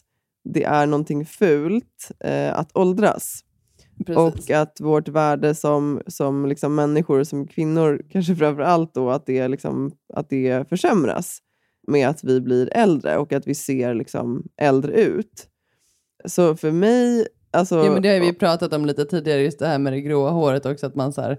[0.44, 3.44] det är någonting fult eh, att åldras.
[4.06, 4.48] Precis.
[4.48, 9.26] Och att vårt värde som, som liksom människor, som kvinnor, kanske framför allt då, att
[9.26, 11.38] det, liksom, att det försämras
[11.86, 15.48] med att vi blir äldre och att vi ser liksom äldre ut.
[16.24, 17.26] Så för mig...
[17.50, 20.00] Alltså, Jo, men det har vi pratat om lite tidigare, just det här med det
[20.00, 21.38] gråa håret också, att man så här,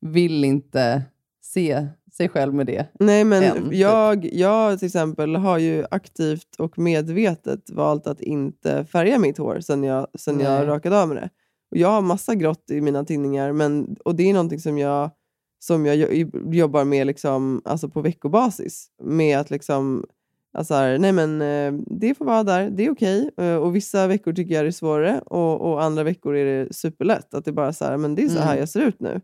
[0.00, 1.02] vill inte
[1.42, 2.86] se sig själv med det.
[3.00, 3.74] Nej, men än, typ.
[3.74, 9.60] jag, jag till exempel har ju aktivt och medvetet valt att inte färga mitt hår
[9.60, 11.30] sen jag, sen jag rakade av med det.
[11.70, 15.10] Och jag har massa grått i mina tinningar men, och det är någonting som jag,
[15.62, 18.86] som jag jo- jobbar med liksom, alltså på veckobasis.
[19.02, 20.06] Med att liksom,
[20.52, 23.30] alltså här, nej men eh, det får vara där, det är okej.
[23.36, 26.72] Eh, Och vissa veckor tycker jag det är svårare och, och andra veckor är det
[26.74, 27.34] superlätt.
[27.34, 28.58] Att det bara så här, men det är så här Mm.
[28.58, 29.20] jag ser ut nu.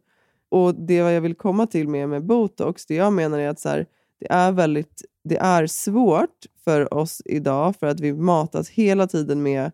[0.51, 3.69] Och det jag vill komma till med, med botox, det jag menar är att så
[3.69, 3.87] här,
[4.21, 9.43] det, är väldigt, det är svårt för oss idag för att vi matas hela tiden
[9.43, 9.71] med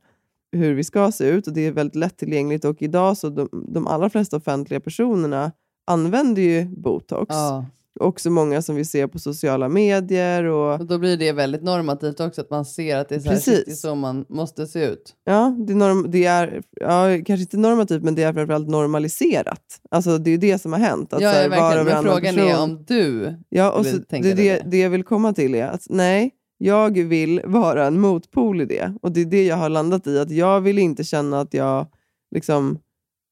[0.52, 3.86] hur vi ska se ut och det är väldigt lättillgängligt och idag så de, de
[3.86, 5.52] allra flesta offentliga personerna
[5.86, 7.26] använder ju botox.
[7.28, 7.64] Ja.
[8.00, 10.44] också många som vi ser på sociala medier.
[10.44, 13.28] Och, Och då blir det väldigt normativt också, att man ser att det är så,
[13.28, 13.64] här, Precis.
[13.64, 15.14] det är så man måste se ut.
[15.24, 19.60] Ja, det är, norm, det är ja, kanske inte normativt, men det är framförallt normaliserat.
[19.90, 21.12] Alltså, det är ju det som har hänt.
[21.12, 21.84] Att, ja, här, verkligen.
[21.86, 25.04] Men frågan person- är om du Ja, och så, det, dig det, det jag vill
[25.04, 28.94] komma till är att nej, jag vill vara en motpol i det.
[29.02, 30.18] Och det är det jag har landat i.
[30.18, 31.86] Att jag vill inte känna att jag,
[32.34, 32.78] liksom,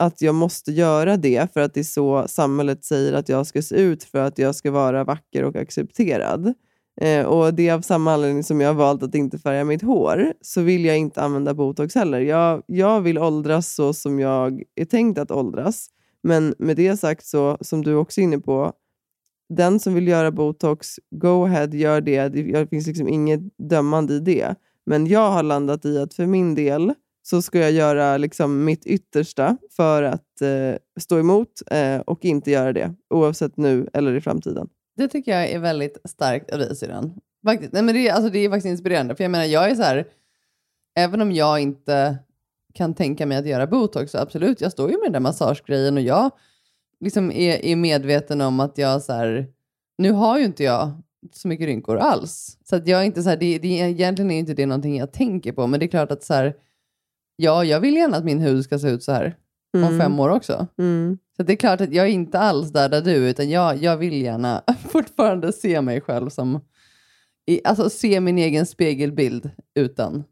[0.02, 3.62] att jag måste göra det för att det är så samhället säger att jag ska
[3.62, 6.54] se ut för att jag ska vara vacker och accepterad.
[7.00, 9.82] Eh, och det är av samma anledning som jag har valt att inte färga mitt
[9.82, 12.20] hår, så vill jag inte använda botox heller.
[12.20, 15.86] Jag, jag vill åldras så som jag är tänkt att åldras.
[16.22, 18.72] Men med det sagt, så som du också är inne på,
[19.48, 22.28] den som vill göra botox, go ahead, gör det.
[22.28, 24.54] Det finns liksom inget dömande i det.
[24.86, 28.86] Men jag har landat i att för min del så ska jag göra liksom mitt
[28.86, 34.20] yttersta för att eh, stå emot eh, och inte göra det, oavsett nu eller i
[34.20, 34.68] framtiden.
[34.96, 37.20] Det tycker jag är väldigt starkt av dig syrran.
[37.44, 37.72] Faktiskt.
[37.72, 39.16] Nej, men det, är, alltså, det är faktiskt inspirerande.
[39.16, 40.06] För jag menar, jag är så här,
[40.96, 42.18] även om jag inte
[42.74, 45.96] kan tänka mig att göra botox, så absolut, jag står ju med den där massagegrejen
[45.96, 46.30] och jag
[47.00, 49.46] liksom är, är medveten om att jag så här,
[49.98, 52.58] nu har ju inte jag så mycket rynkor alls.
[52.64, 55.12] Så att jag är inte så här, det, det, egentligen är inte det någonting jag
[55.12, 56.54] tänker på, men det är klart att så här,
[57.36, 59.36] ja, jag vill gärna att min hud ska se ut så här
[59.76, 59.98] om Mm.
[59.98, 60.66] fem år också.
[60.78, 61.18] Mm.
[61.36, 63.96] Så det är klart att jag är inte alls där, där du utan jag, jag
[63.96, 66.60] vill gärna fortfarande se mig själv som...
[67.46, 70.24] I, alltså se min egen spegelbild utan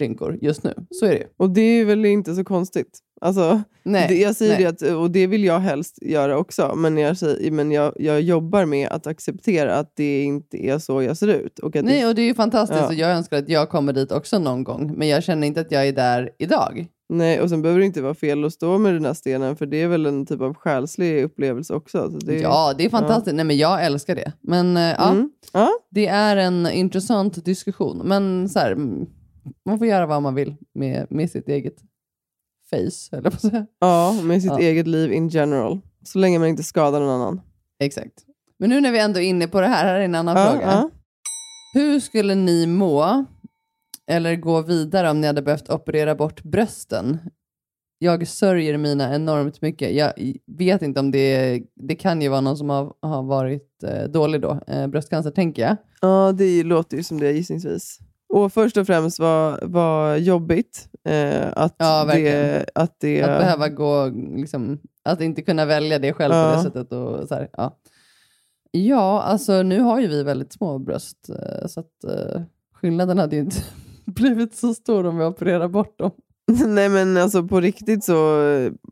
[0.00, 0.74] rynkor just nu.
[0.90, 1.26] Så är det.
[1.36, 2.98] Och det är väl inte så konstigt.
[3.20, 4.62] Alltså, Nej, det, jag säger nej.
[4.78, 8.20] det, att, och det vill jag helst göra också, men, jag, säger, men jag, jag
[8.20, 11.58] jobbar med att acceptera att det inte är så jag ser ut.
[11.58, 12.86] Och Nej, det, och det är ju fantastiskt Ja.
[12.86, 14.92] och jag önskar att jag kommer dit också någon gång.
[14.96, 16.86] Men jag känner inte att jag är där idag.
[17.08, 19.66] nej, och sen behöver det inte vara fel att stå med den här stenen, för
[19.66, 22.10] det är väl en typ av själslig upplevelse också.
[22.10, 23.36] Så det, Ja, det är fantastiskt.
[23.36, 24.32] Nej, men jag älskar det.
[24.40, 25.30] Men ja, Mm.
[25.52, 25.68] Ja.
[25.90, 28.02] det är en intressant diskussion.
[28.04, 28.76] Men så här,
[29.64, 31.76] man får göra vad man vill med, med sitt eget
[32.70, 33.66] face, eller på säga.
[33.78, 34.58] Ja, med sitt Ja.
[34.58, 35.80] eget liv in general.
[36.02, 37.40] Så länge man inte skadar någon annan.
[37.80, 38.24] Exakt.
[38.58, 40.50] Men nu när vi ändå är inne på det här, här är en annan Ja,
[40.50, 40.66] fråga.
[40.66, 40.90] ja.
[41.74, 43.24] Hur skulle ni må
[44.10, 47.18] eller gå vidare om ni hade behövt operera bort brösten?
[47.98, 49.94] Jag sörjer mina enormt mycket.
[49.94, 50.12] Jag
[50.46, 54.40] vet inte om det Det kan ju vara någon som har, har varit eh, dålig
[54.40, 54.60] då.
[54.66, 55.76] Eh, bröstcancer, tänker jag.
[56.00, 57.98] Ja, det låter ju som det gissningsvis.
[58.36, 63.22] Och först och främst var, var jobbigt eh, att, Ja, det, att det...
[63.22, 66.56] Att behöva gå, liksom, att inte kunna välja det själv på Ja.
[66.56, 66.92] det sättet.
[66.92, 67.78] Och så här, ja.
[68.70, 71.28] ja, alltså nu har ju vi väldigt små bröst.
[71.28, 72.42] eh, Så att eh,
[72.74, 73.56] skillnaden hade ju inte
[74.06, 76.10] blivit så stor om vi opererar bort dem.
[76.66, 78.14] Nej men alltså på riktigt så,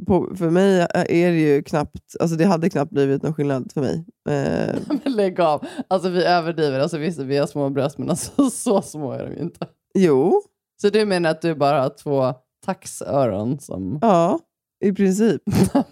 [0.07, 3.81] på, för mig är det ju knappt, alltså det hade knappt blivit någon skillnad för
[3.81, 4.05] mig.
[4.29, 5.67] Eh, Men lägg av.
[5.89, 6.81] Alltså vi överdriver.
[6.81, 9.67] Alltså visst, vi har små bröst, men alltså, så små är de ju inte.
[9.95, 10.43] jo,
[10.83, 12.35] Så du menar att du bara har två
[12.67, 13.99] taxöron som...
[14.03, 14.39] ja,
[14.85, 15.43] i princip.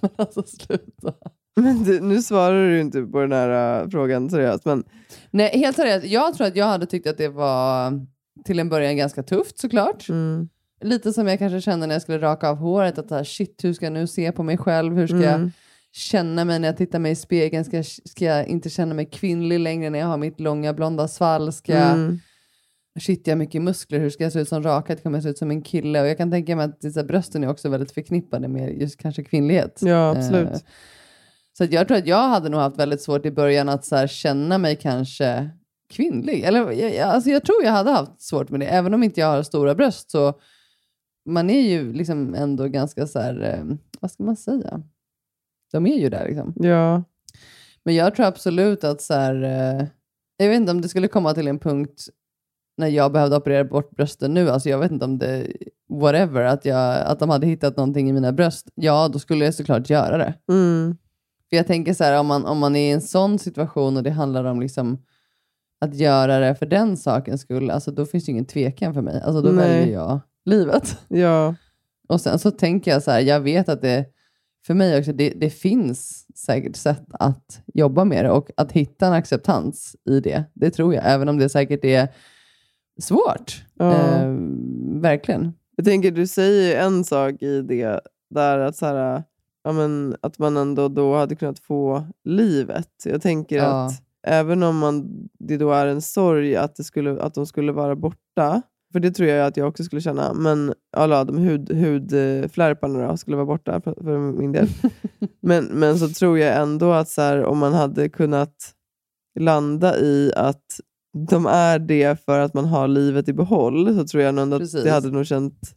[0.00, 1.12] men alltså sluta.
[1.60, 4.64] Men du, nu svarar du inte på den här äh, frågan seriöst.
[4.64, 4.84] Men,
[5.30, 6.06] Nej, helt seriöst.
[6.06, 7.92] Jag tror att jag hade tyckt att det var
[8.44, 10.08] till en början ganska tufft såklart.
[10.08, 10.48] mm,
[10.82, 12.98] Lite som jag kanske kände när jag skulle raka av håret.
[12.98, 14.96] Att så här, shit, hur ska jag nu se på mig själv?
[14.96, 15.50] Hur ska jag mm,
[15.92, 17.64] känna mig när jag tittar mig i spegeln?
[17.64, 21.08] Ska jag, ska jag inte känna mig kvinnlig längre när jag har mitt långa blonda
[21.08, 21.52] svall?
[21.52, 22.20] Ska jag, mm,
[23.00, 23.98] shit, jag har mycket muskler.
[23.98, 25.02] Hur ska jag se ut som rakad?
[25.02, 26.00] Kommer jag se ut som en kille?
[26.00, 29.24] Och jag kan tänka mig att dessa brösten är också väldigt förknippade med just kanske
[29.24, 29.78] kvinnlighet.
[29.82, 30.48] ja, absolut.
[30.52, 30.58] Eh,
[31.58, 34.06] Så jag tror att jag hade nog haft väldigt svårt i början att så här,
[34.06, 35.50] känna mig kanske
[35.90, 36.42] kvinnlig.
[36.44, 38.66] Eller, jag, jag- alltså jag tror jag hade haft svårt med det.
[38.66, 40.34] Även om inte jag har stora bröst så
[41.26, 44.82] man är ju liksom ändå ganska så här, eh, vad ska man säga?
[45.72, 46.54] De är ju där liksom.
[46.56, 47.02] Ja,
[47.84, 49.86] Men jag tror absolut att så här, eh,
[50.36, 52.08] jag vet inte om det skulle komma till en punkt
[52.76, 55.46] när jag behövde operera bort brösten nu, alltså jag vet inte om det,
[55.88, 59.54] whatever, att, jag, att de hade hittat någonting i mina bröst, ja då skulle jag
[59.54, 60.34] såklart göra det.
[60.48, 60.96] mm,
[61.50, 64.02] För jag tänker så här, om man, om man är i en sån situation och
[64.02, 64.98] det handlar om liksom
[65.80, 69.22] att göra det för den sakens skull, alltså då finns det ingen tvekan för mig.
[69.22, 69.68] Alltså då Nej.
[69.68, 70.98] väljer jag livet.
[71.08, 71.54] ja,
[72.08, 74.06] Och sen så tänker jag så här, jag vet att det,
[74.66, 79.06] för mig också, det, det finns säkert sätt att jobba med det och att hitta
[79.06, 80.44] en acceptans i det.
[80.54, 82.08] Det tror jag, även om det säkert är
[83.00, 83.64] svårt.
[83.74, 83.92] Ja.
[83.92, 84.34] Eh,
[85.00, 85.52] verkligen.
[85.76, 88.00] Jag tänker, du säger en sak i det
[88.30, 89.22] där att, så här,
[89.64, 92.88] ja, men, att man ändå då hade kunnat få livet.
[93.04, 93.64] Jag tänker Ja.
[93.86, 93.92] att
[94.26, 97.96] även om man, det då är en sorg att, det skulle, att de skulle vara
[97.96, 103.08] borta, för det tror jag att jag också skulle känna, men alla de hud, hudflärparna
[103.08, 104.68] då skulle vara borta för, för min del.
[105.40, 108.54] men, men så tror jag ändå att så här, om man hade kunnat
[109.40, 110.64] landa i att
[111.28, 114.84] de är det för att man har livet i behåll så tror jag att Precis.
[114.84, 115.74] det hade nog känt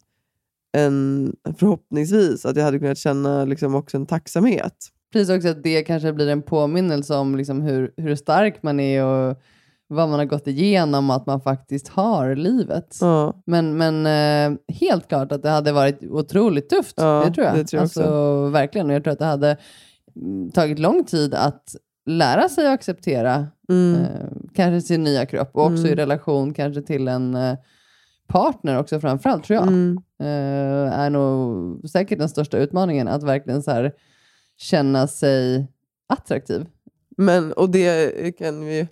[0.72, 4.76] en, förhoppningsvis att jag hade kunnat känna liksom också en tacksamhet.
[5.12, 9.04] Precis också att det kanske blir en påminnelse om liksom hur, hur stark man är
[9.04, 9.36] och
[9.88, 12.98] vad man har gått igenom, att man faktiskt har livet.
[13.00, 13.42] Ja.
[13.46, 16.94] Men, men eh, helt klart att det hade varit otroligt tufft.
[16.96, 17.56] Ja, det tror jag.
[17.56, 18.86] det tror jag alltså, Verkligen.
[18.86, 19.56] Och jag tror att det hade
[20.16, 21.74] mm, tagit lång tid att
[22.06, 23.94] lära sig att acceptera Mm.
[24.00, 25.92] eh, kanske sin nya kropp och också Mm.
[25.92, 27.56] i relation kanske till en eh,
[28.28, 29.66] partner också framförallt tror jag.
[29.66, 29.98] Mm.
[30.20, 33.92] Eh, är nog säkert den största utmaningen att verkligen så här,
[34.56, 35.66] känna sig
[36.08, 36.66] attraktiv.
[37.16, 38.88] Men, och det kan vi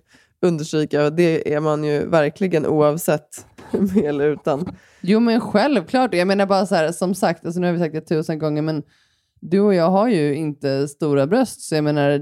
[0.47, 4.75] understryka, det är man ju verkligen oavsett med eller utan.
[5.01, 7.93] Jo men självklart, jag menar bara så här, som sagt, alltså nu har vi sagt
[7.93, 8.83] det tusen gånger, men
[9.39, 12.21] du och jag har ju inte stora bröst, så jag menar,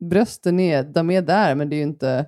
[0.00, 2.26] brösten är, de är där, men det är ju inte...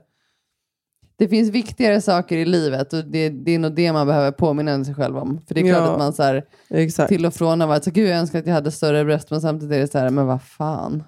[1.17, 4.85] Det finns viktigare saker i livet och det, det är nog det man behöver påminna
[4.85, 5.41] sig själv om.
[5.47, 7.91] För det är klart Ja, att man så här, till och från har varit så
[7.91, 10.27] gud jag önskar att jag hade större bröst, men samtidigt är det så här, men
[10.27, 11.03] vad fan.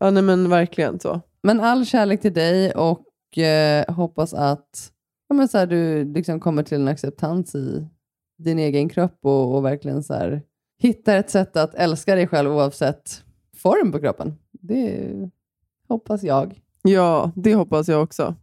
[0.00, 1.20] Ja, nej, men verkligen så.
[1.42, 4.92] Men all kärlek till dig och eh, hoppas att
[5.28, 7.86] ja, men så här, du liksom kommer till en acceptans i
[8.38, 10.42] din egen kropp och, och verkligen så här,
[10.78, 13.24] hittar ett sätt att älska dig själv oavsett
[13.56, 14.38] form på kroppen.
[14.50, 15.10] Det
[15.88, 16.60] hoppas jag.
[16.82, 18.34] Ja, det hoppas jag också.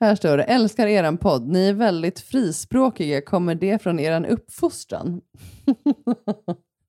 [0.00, 1.48] Här står det, älskar eran podd.
[1.48, 3.22] Ni är väldigt frispråkiga.
[3.22, 5.20] Kommer det från eran uppfostran?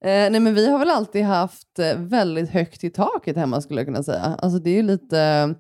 [0.06, 3.80] eh, nej men vi har väl alltid haft eh, väldigt högt i taket hemma skulle
[3.80, 4.22] jag kunna säga.
[4.22, 5.56] Alltså det är ju lite...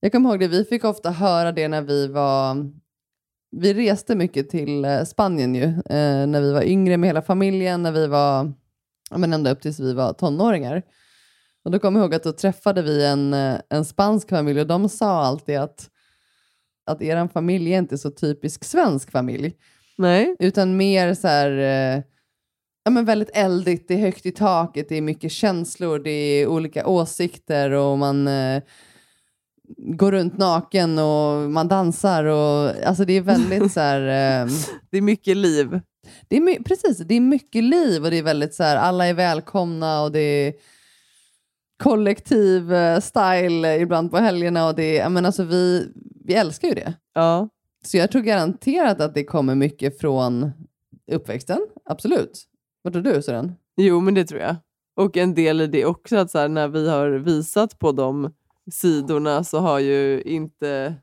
[0.00, 2.70] Jag kommer ihåg det, vi fick ofta höra det när vi var...
[3.56, 7.82] Vi reste mycket till eh, Spanien ju, eh, när vi var yngre med hela familjen,
[7.82, 8.52] när vi var,
[9.10, 10.82] ja, men ända upp tills vi var tonåringar.
[11.64, 14.66] Och då kommer jag ihåg att då träffade vi en, eh, en spansk familj och
[14.66, 15.90] de sa alltid att
[16.86, 19.54] att er familj är inte så typisk svensk familj.
[19.98, 20.36] Nej.
[20.38, 21.50] Utan mer så här,
[21.96, 22.02] eh,
[22.84, 26.46] ja men väldigt eldigt, det är högt i taket, det är mycket känslor, det är
[26.46, 28.62] olika åsikter och man eh,
[29.76, 34.00] går runt naken och man dansar och alltså det är väldigt så här...
[34.44, 34.48] Eh,
[34.90, 35.80] Det är mycket liv.
[36.28, 39.06] det är my- precis, det är mycket liv och det är väldigt så här, alla
[39.06, 40.52] är välkomna och det är
[41.80, 45.92] kollektiv eh, style ibland på helgerna och det menar, alltså vi,
[46.24, 46.94] vi älskar ju det.
[47.14, 47.48] Ja.
[47.84, 50.50] Så jag tror garanterat att det kommer mycket från
[51.12, 52.46] uppväxten, absolut.
[52.82, 53.52] Vad tror du Sören?
[53.76, 54.56] Jo, men det tror jag.
[54.96, 58.32] Och en del i det också, att så här, när vi har visat på de
[58.72, 60.94] sidorna så har ju inte...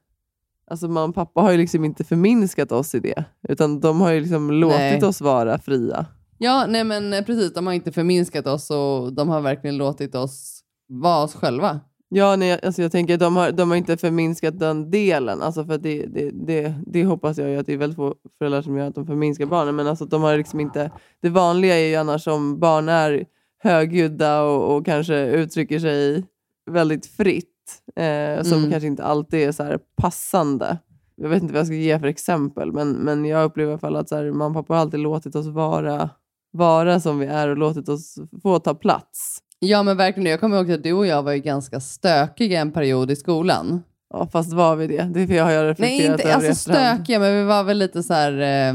[0.69, 3.25] Alltså mamma och pappa har ju liksom inte förminskat oss i det.
[3.49, 5.03] Utan de har ju liksom låtit Nej.
[5.03, 6.05] oss vara fria.
[6.37, 10.15] Ja, nej men eh, precis, de har inte förminskat oss och de har verkligen låtit
[10.15, 10.56] oss
[10.87, 11.79] vara oss själva.
[12.09, 15.41] Ja, nej, alltså jag tänker de har, de har inte förminskat den delen.
[15.41, 18.61] Alltså för det, det, det, det hoppas jag ju att det är väldigt få föräldrar
[18.61, 19.75] som gör att de förminskar barnen.
[19.75, 23.25] Men alltså de har liksom inte, det vanliga är ju annars om barn är
[23.63, 26.25] högljudda och, och kanske uttrycker sig
[26.71, 27.53] väldigt fritt.
[27.95, 28.71] Eh, som Mm.
[28.71, 30.77] kanske inte alltid är så passande.
[31.15, 32.71] Jag vet inte vad jag ska ge för exempel.
[32.71, 34.99] Men, men jag upplever i alla fall att så här, mamma och pappa har alltid
[34.99, 36.09] låtit oss vara,
[36.51, 39.39] vara som vi är och låtit oss få ta plats.
[39.59, 42.71] Ja men verkligen, jag kommer ihåg att du och jag var ju ganska stökiga en
[42.71, 43.83] period i skolan.
[44.13, 45.25] Ja, fast var vi det?
[45.25, 48.13] Det har jag reflekterat Nej, inte över alltså stökiga, men vi var väl lite så
[48.13, 48.41] här...
[48.41, 48.73] Eh,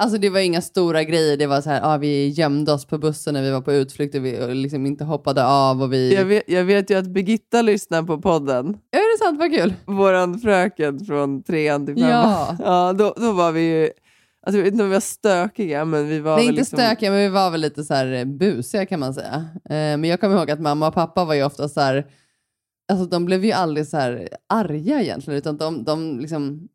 [0.00, 1.36] alltså det var inga stora grejer.
[1.36, 4.14] Det var så här, ah, vi gömde oss på bussen när vi var på utflykt
[4.14, 5.82] och vi liksom inte hoppade av.
[5.82, 6.14] Och vi...
[6.14, 8.66] Jag vet, jag vet ju att Birgitta lyssnar på podden.
[8.68, 9.38] Är det sant?
[9.38, 9.74] Vad kul.
[9.84, 12.10] Våran fröken från trean till femman.
[12.10, 12.56] Ja.
[12.58, 13.90] ja då, då var vi ju...
[14.46, 16.78] Alltså, jag vet inte om vi var stökiga, men vi var Nej, inte liksom...
[16.78, 19.48] stökiga, men vi var väl lite så här eh, busiga kan man säga.
[19.64, 22.06] Eh, men jag kommer ihåg att mamma och pappa var ju ofta så här,
[22.92, 26.68] alltså de blev ju aldrig så här arga egentligen, utan de, de, liksom,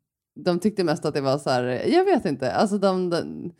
[0.44, 3.52] de tyckte mest att det var så här, jag vet inte, alltså de, de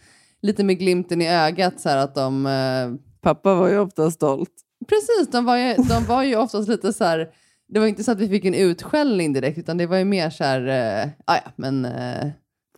[0.43, 4.53] lite med glimten i ögat så här att de, eh, Pappa var ju ofta stolt.
[4.89, 7.31] precis, de var ju, de var ju oftast lite så här,
[7.69, 10.31] det var inte så att vi fick en utskällning direkt, utan det var ju mer
[10.31, 12.29] så här, eh, ah, ja men eh,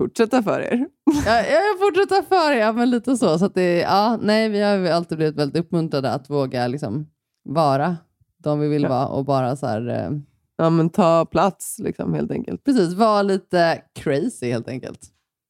[0.00, 0.86] Fortsätta för er.
[1.26, 3.38] Ja, jag fortsätter för ja, men lite så.
[3.38, 7.06] så att det, ja, nej, vi har alltid blivit väldigt uppmuntrade att våga liksom,
[7.48, 7.96] vara
[8.42, 8.88] de vi vill Ja.
[8.88, 10.10] vara och bara så här, eh,
[10.56, 12.64] Ja, men ta plats liksom helt enkelt.
[12.64, 15.00] precis, vara lite crazy helt enkelt.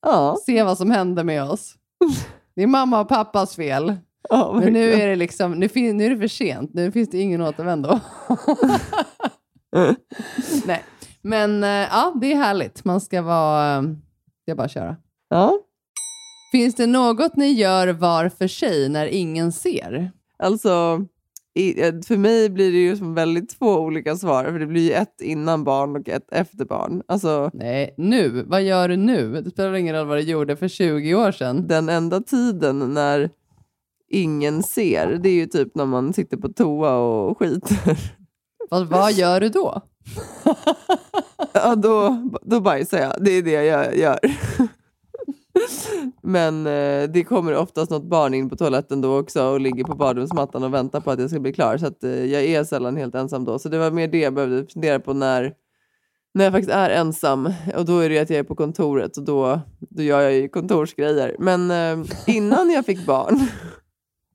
[0.06, 1.74] Ja, Se vad som händer med oss.
[2.56, 3.96] Det är mamma och pappas fel.
[4.30, 6.74] ja Men nu är det liksom, nu, fin- nu är det för sent.
[6.74, 8.00] Nu finns det ingen återvändo.
[10.66, 10.82] nej,
[11.22, 12.84] men eh, ja, det är härligt.
[12.84, 13.84] Man ska vara,
[14.50, 14.96] är bara köra.
[15.28, 15.58] Ja,
[16.52, 20.10] Finns det något ni gör var för sig när ingen ser?
[20.38, 21.06] alltså
[21.54, 24.82] i, eh, för mig blir det ju som väldigt två olika svar, för det blir
[24.82, 27.02] ju ett innan barn och ett efter barn.
[27.08, 28.44] Alltså, Nej, nu.
[28.46, 29.40] Vad gör du nu?
[29.40, 31.66] Det spelar ingen roll vad du gjorde för 20 år sedan.
[31.66, 33.30] den enda tiden när
[34.08, 37.98] ingen ser, det är ju typ när man sitter på toa och skiter.
[38.70, 39.82] Fast vad gör du då?
[41.52, 43.12] Ja, då, då bajsar jag.
[43.20, 44.18] Det är det jag gör.
[46.22, 49.94] Men eh, det kommer oftast något barn in på toaletten då också och ligger på
[49.94, 51.76] badrumsmattan och väntar på att jag ska bli klar.
[51.76, 53.58] Så att, eh, jag är sällan helt ensam då.
[53.58, 55.52] Så det var mer det jag behövde fundera på när,
[56.34, 57.52] när jag faktiskt är ensam.
[57.76, 60.32] Och då är det ju att jag är på kontoret och då, då gör jag
[60.32, 61.36] ju kontorsgrejer.
[61.38, 63.40] Men eh, innan jag fick barn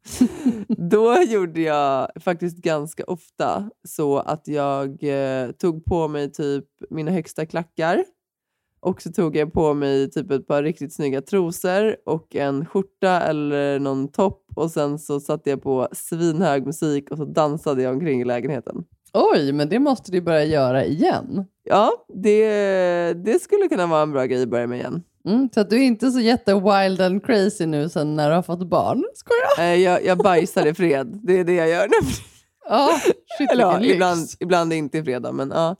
[0.67, 7.11] då gjorde jag faktiskt ganska ofta så att jag eh, tog på mig typ mina
[7.11, 8.03] högsta klackar
[8.79, 13.21] och så tog jag på mig typ ett par riktigt snygga trosor och en skjorta
[13.21, 17.93] eller någon topp och sen så satte jag på svinhög musik och så dansade jag
[17.93, 18.83] omkring i lägenheten.
[19.13, 21.45] Oj, men det måste du börja göra igen.
[21.63, 25.03] Ja, det, det skulle kunna vara en bra grej att börja med igen.
[25.25, 28.35] Mm, så att du är inte så jätte wild and crazy nu sen när du
[28.35, 29.03] har fått barn.
[29.15, 29.69] Skojar?
[29.69, 32.07] Eh, jag, jag bajsar i fred, det är det jag gör nu.
[32.69, 32.99] Ja,
[33.37, 35.75] shit Eller ja, ibland, ibland inte i fredag, men ja.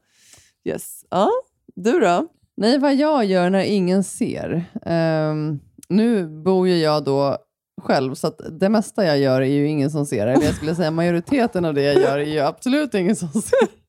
[0.63, 1.01] Yes.
[1.09, 1.31] Ja,
[1.75, 2.27] du då?
[2.57, 4.65] Nej, vad jag gör när ingen ser.
[4.85, 7.37] Ehm, nu bor ju jag då
[7.81, 10.27] själv, så att det mesta jag gör är ju ingen som ser.
[10.27, 13.67] Eller jag skulle säga majoriteten av det jag gör är ju absolut ingen som ser.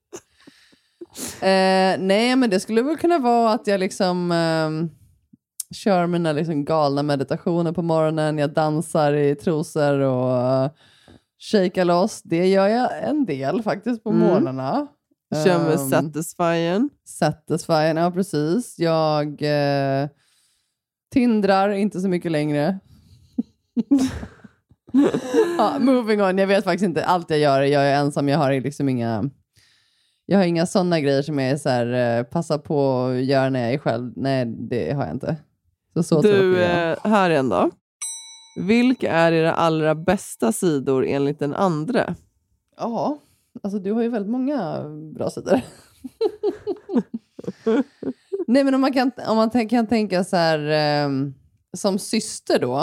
[1.40, 4.90] Eh, nej, men det skulle väl kunna vara att jag liksom ehm,
[5.74, 8.38] kör mina liksom galna meditationer på morgonen.
[8.38, 10.70] Jag dansar i trosor och uh,
[11.38, 12.22] shakar loss.
[12.22, 14.28] Det gör jag en del faktiskt på Mm.
[14.28, 14.86] morgnarna.
[15.44, 16.90] Kör med Ehm, Satisfyern.
[17.04, 18.78] Satisfying, ja precis.
[18.78, 20.08] Jag eh,
[21.12, 22.78] tindrar inte så mycket längre.
[25.58, 27.04] ja, moving on, jag vet faktiskt inte.
[27.04, 28.28] Allt jag gör, jag är ensam.
[28.28, 29.30] Jag har liksom inga
[30.28, 33.50] jag har inga sådana grejer som jag är så här, eh, passa på att göra
[33.50, 34.12] när jag är själv.
[34.16, 35.36] Nej, det har jag inte.
[35.96, 37.70] Så, så Du, är eh, här igen då.
[38.56, 42.14] Vilka är era allra bästa sidor enligt den andra?
[42.76, 43.18] Ja,
[43.62, 44.82] alltså du har ju väldigt många
[45.14, 45.60] bra sidor.
[48.46, 51.34] Nej, men om man kan, om man kan tänka så här, ehm,
[51.76, 52.78] som syster då,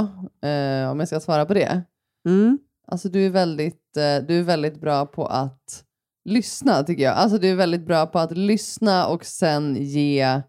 [0.48, 1.82] eh, om jag ska svara på det.
[2.26, 2.60] Mm.
[2.88, 5.84] Alltså du är, väldigt, eh, du är väldigt bra på att
[6.26, 7.16] lyssna tycker jag.
[7.16, 10.42] Alltså du är väldigt bra på att lyssna och sen ge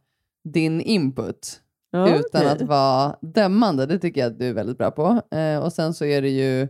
[0.44, 1.60] din input.
[1.94, 3.86] Ja, utan att vara dömande.
[3.86, 5.36] Det tycker jag att du är väldigt bra på.
[5.36, 6.68] Eh, och sen så är du ju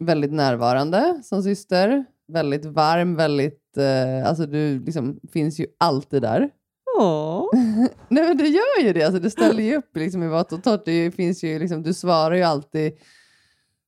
[0.00, 2.04] väldigt närvarande som syster.
[2.32, 3.76] Väldigt varm, väldigt...
[3.76, 6.50] Eh, alltså du liksom finns ju alltid där.
[6.98, 7.48] Åh.
[8.08, 9.02] Nej men du gör ju det.
[9.02, 10.84] Alltså, du ställer ju upp liksom, i vått och torrt.
[10.84, 12.92] Det finns ju, liksom, du svarar ju alltid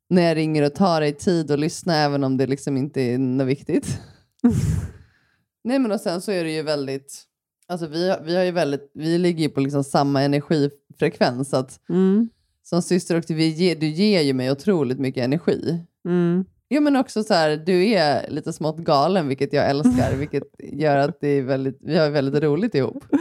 [0.09, 3.18] när jag ringer och tar dig tid att lyssna även om det liksom inte är
[3.18, 4.01] något viktigt.
[5.64, 7.24] Nej men och sen så är det ju väldigt...
[7.68, 11.54] Alltså vi, vi, har ju väldigt, vi ligger ju på liksom samma energifrekvens.
[11.54, 12.28] Att Mm.
[12.62, 15.80] som syster och vi ge, du ger ju mig otroligt mycket energi.
[16.08, 16.44] Mm.
[16.70, 20.14] Jo men också så här, du är lite smått galen vilket jag älskar.
[20.18, 23.04] vilket gör att det är väldigt, vi har väldigt roligt ihop.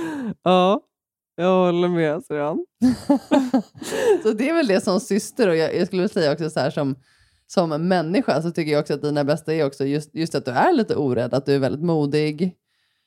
[0.43, 0.81] Ja,
[1.35, 2.65] jag håller med Sören.
[4.23, 6.59] så det är väl det som syster och jag, jag skulle vilja säga också så
[6.59, 6.95] här som,
[7.47, 10.51] som människa så tycker jag också att dina bästa är också just, just att du
[10.51, 12.55] är lite orädd, att du är väldigt modig.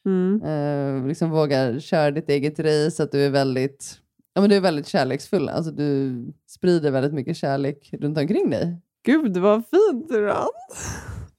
[0.06, 0.42] Mm.
[0.42, 3.98] Eh, liksom vågar köra ditt eget race, att du är väldigt,
[4.34, 5.48] ja, men du är väldigt kärleksfull.
[5.48, 6.14] Alltså du
[6.50, 8.80] sprider väldigt mycket kärlek runt omkring dig.
[9.04, 10.36] Gud vad fint Sören.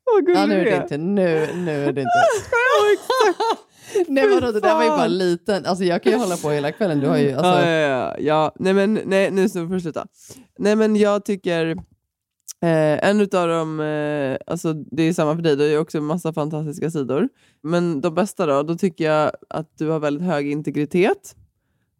[0.03, 0.97] Vad gullig Ja, nu är du det inte.
[0.97, 2.11] Nu, nu är det inte.
[4.07, 5.65] Nej, vadå, det där var ju bara liten.
[5.65, 6.99] Alltså, jag kan ju hålla på hela kvällen.
[6.99, 8.51] Du har ju, alltså, Ja, ja, ja, ja.
[8.59, 10.07] Nej, men, nej, nu får jag sluta.
[10.57, 11.77] Nej, men jag tycker
[12.63, 15.97] eh, en utav dem, eh, alltså det är samma för dig, du har ju också
[15.97, 17.29] en massa fantastiska sidor.
[17.63, 21.35] Men de bästa då, då tycker jag att du har väldigt hög integritet.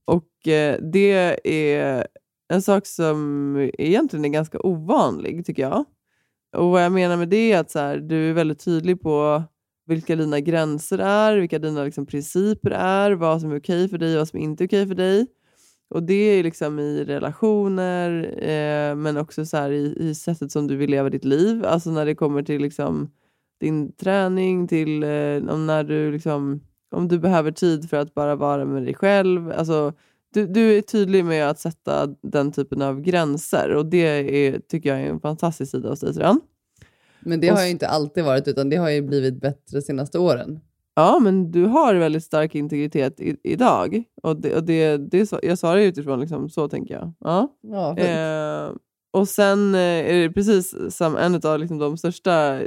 [0.06, 2.08] Och eh, det är
[2.54, 5.86] en sak som egentligen är ganska ovanlig tycker jag.
[6.56, 9.44] Och vad jag menar med det är att så här, du är väldigt tydlig på
[9.86, 14.14] vilka dina gränser är, vilka dina liksom, principer är, vad som är okej för dig
[14.14, 15.28] och vad som inte är okej för dig.
[15.90, 20.76] Och det är liksom i relationer, eh, men också så i, i sättet som du
[20.76, 21.66] vill leva ditt liv.
[21.66, 23.12] Alltså när det kommer till liksom
[23.60, 26.62] din träning, till eh, om när du liksom,
[26.92, 29.52] om du behöver tid för att bara vara med dig själv.
[29.52, 29.94] Alltså,
[30.34, 34.90] du, du är tydlig med att sätta den typen av gränser och det är, tycker
[34.90, 36.42] jag är en fantastisk sida hos dig Sran.
[37.20, 40.20] men det har ju inte alltid varit, utan det har ju blivit bättre de senaste
[40.20, 40.60] åren.
[40.98, 44.04] Ja, men du har väldigt stark integritet i, idag.
[44.24, 47.14] Och det, och det, det, jag det utifrån liksom, så tänker jag.
[47.20, 47.58] Ja.
[47.62, 47.98] Ja.
[47.98, 48.72] Eh,
[49.12, 52.60] och sen eh, är det precis som en av liksom, de största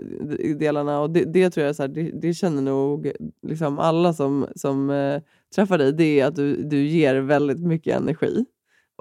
[0.58, 3.12] delarna och det, det tror jag så här, det, det, känner nog
[3.46, 5.22] liksom alla som, som eh,
[5.54, 8.44] träffar dig, det är att du, du ger väldigt mycket energi.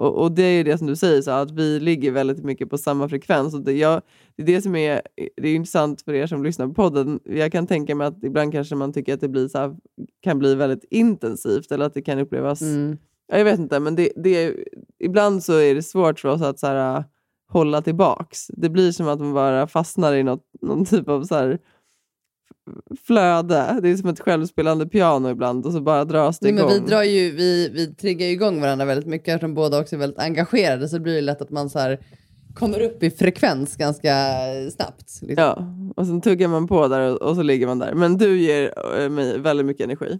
[0.00, 2.78] Och, och, det är det som du säger, så att vi ligger väldigt mycket på
[2.78, 3.54] samma frekvens.
[3.54, 4.02] Och det, jag,
[4.36, 5.02] det är det som är,
[5.36, 7.20] det är intressant för er som lyssnar på podden.
[7.24, 9.76] Jag kan tänka mig att ibland kanske man tycker att det blir så här,
[10.22, 12.62] kan bli väldigt intensivt eller att det kan upplevas...
[12.62, 12.98] Mm.
[13.32, 14.54] Jag vet inte, men det, det,
[14.98, 17.04] ibland så är det svårt för oss att så här,
[17.48, 18.46] hålla tillbaks.
[18.46, 21.58] Det blir som att man bara fastnar i något, någon typ av så här,
[23.06, 23.78] flöde.
[23.82, 26.72] Det är som ett självspelande piano ibland och så bara dras det Nej, igång.
[26.72, 29.96] Men vi, drar ju, vi, vi triggar ju igång varandra väldigt mycket eftersom båda också
[29.96, 32.00] är väldigt engagerade så det blir det lätt att man så här,
[32.54, 34.12] kommer upp i frekvens ganska
[34.76, 35.22] snabbt.
[35.22, 35.44] Liksom.
[35.44, 35.66] Ja,
[35.96, 37.94] och sen tuggar man på där och, och, så ligger man där.
[37.94, 40.18] Men du ger äh, mig väldigt mycket energi.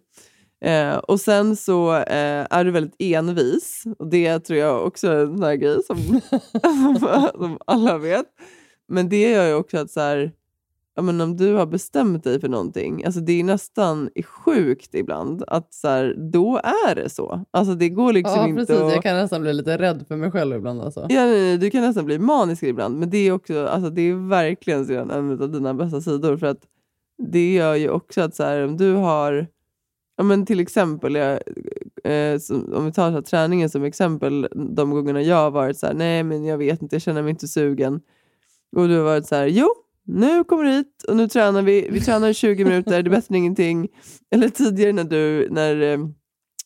[0.64, 3.84] Eh, och sen så eh, är du väldigt envis.
[3.98, 6.20] Och det tror jag också är en sån här grej som,
[7.38, 8.26] som alla vet.
[8.88, 10.32] Men det gör ju också att så här,
[10.96, 15.44] ja, men om du har bestämt dig för någonting, alltså det är nästan sjukt ibland
[15.46, 17.44] att så här, då är det så.
[17.50, 18.82] Alltså det går liksom ja, inte precis.
[18.82, 18.92] Att...
[18.92, 20.80] Jag kan nästan bli lite rädd för mig själv ibland.
[20.80, 21.00] Alltså.
[21.00, 24.02] Ja, nej, nej, du kan nästan bli manisk ibland, men det är, också, alltså det
[24.02, 26.36] är verkligen en av dina bästa sidor.
[26.36, 26.60] För att
[27.18, 29.46] det gör ju också att så här, om du har
[30.20, 31.40] Ja, men till exempel, jag,
[32.04, 35.78] eh, som, om vi tar så här, träningen som exempel, de gångerna jag har varit
[35.78, 38.00] så här, nej men jag vet inte, jag känner mig inte sugen.
[38.76, 39.68] Och du har varit så här, jo,
[40.12, 41.88] nu kommer du hit och nu tränar vi.
[41.90, 43.88] Vi tränar i 20 minuter, det är bättre än ingenting.
[44.30, 45.98] Eller tidigare när du, när, eh,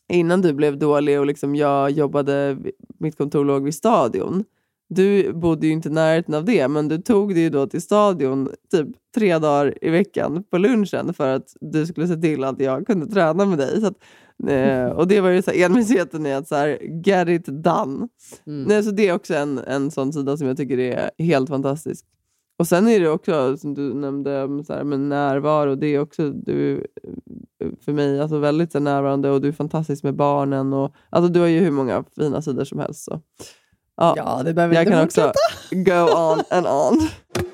[0.09, 2.59] innan du blev dålig och liksom jag jobbade,
[2.99, 4.45] mitt kontor låg vid stadion.
[4.88, 8.49] Du bodde ju inte i närheten av det, men du tog dig då till stadion
[8.70, 12.86] typ tre dagar i veckan på lunchen för att du skulle se till att jag
[12.86, 13.80] kunde träna med dig.
[13.80, 13.97] Så att,
[14.49, 18.09] eh, och det var ju så här, envisheten i att så här, get it done.
[18.47, 18.62] Mm.
[18.68, 22.07] Nej, så det är också en, en sån sida som jag tycker är helt fantastisk.
[22.59, 25.75] Och sen är det också, som du nämnde, så här, med närvaro.
[25.75, 26.87] Det är också du,
[27.85, 30.73] för mig alltså väldigt så närvarande och du är fantastisk med barnen.
[30.73, 33.05] Och, alltså, du har ju hur många fina sidor som helst.
[33.05, 33.21] Så.
[33.97, 35.33] Ja, ja det behöver jag inte kan också
[35.71, 37.09] go on and on.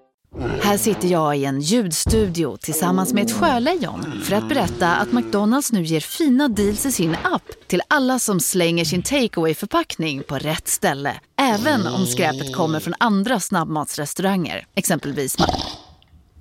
[0.39, 5.71] Här sitter jag i en ljudstudio tillsammans med ett sjölejon för att berätta att McDonalds
[5.71, 10.37] nu ger fina deals i sin app till alla som slänger sin takeaway förpackning på
[10.37, 11.15] rätt ställe.
[11.41, 15.37] Även om skräpet kommer från andra snabbmatsrestauranger, exempelvis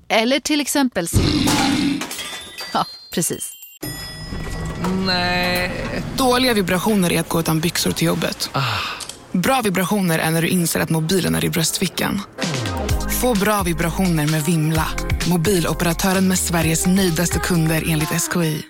[0.09, 1.07] Eller till exempel
[2.73, 3.53] Ja, precis.
[5.07, 5.73] Nej.
[6.17, 8.51] Dåliga vibrationer är att gå utan byxor till jobbet.
[9.33, 12.21] Bra vibrationer är när du inser att mobilen är i bröstfickan.
[13.21, 14.87] Få bra vibrationer med Vimla.
[15.31, 18.63] Mobiloperatören med Sveriges nöjdaste kunder enligt SKI.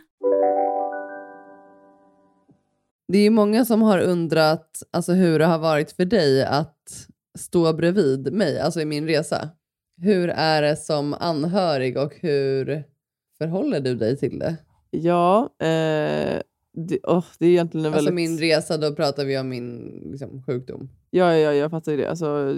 [3.12, 6.76] Det är många som har undrat alltså, hur det har varit för dig att
[7.38, 9.48] stå bredvid mig, alltså i min resa.
[10.02, 12.84] Hur är det som anhörig och hur
[13.38, 14.56] förhåller du dig till det?
[14.90, 16.40] Ja, eh,
[16.72, 18.30] det, oh, det är egentligen en alltså väldigt...
[18.30, 20.88] min resa, då pratar vi om min liksom, sjukdom.
[21.10, 22.10] Ja, ja, jag fattar ju det.
[22.10, 22.56] Alltså,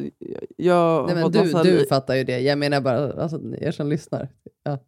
[0.57, 1.63] jag Nej, men du, massa...
[1.63, 2.41] du fattar ju det.
[2.41, 4.29] Jag menar bara alltså, er som lyssnar.
[4.65, 4.79] Ja.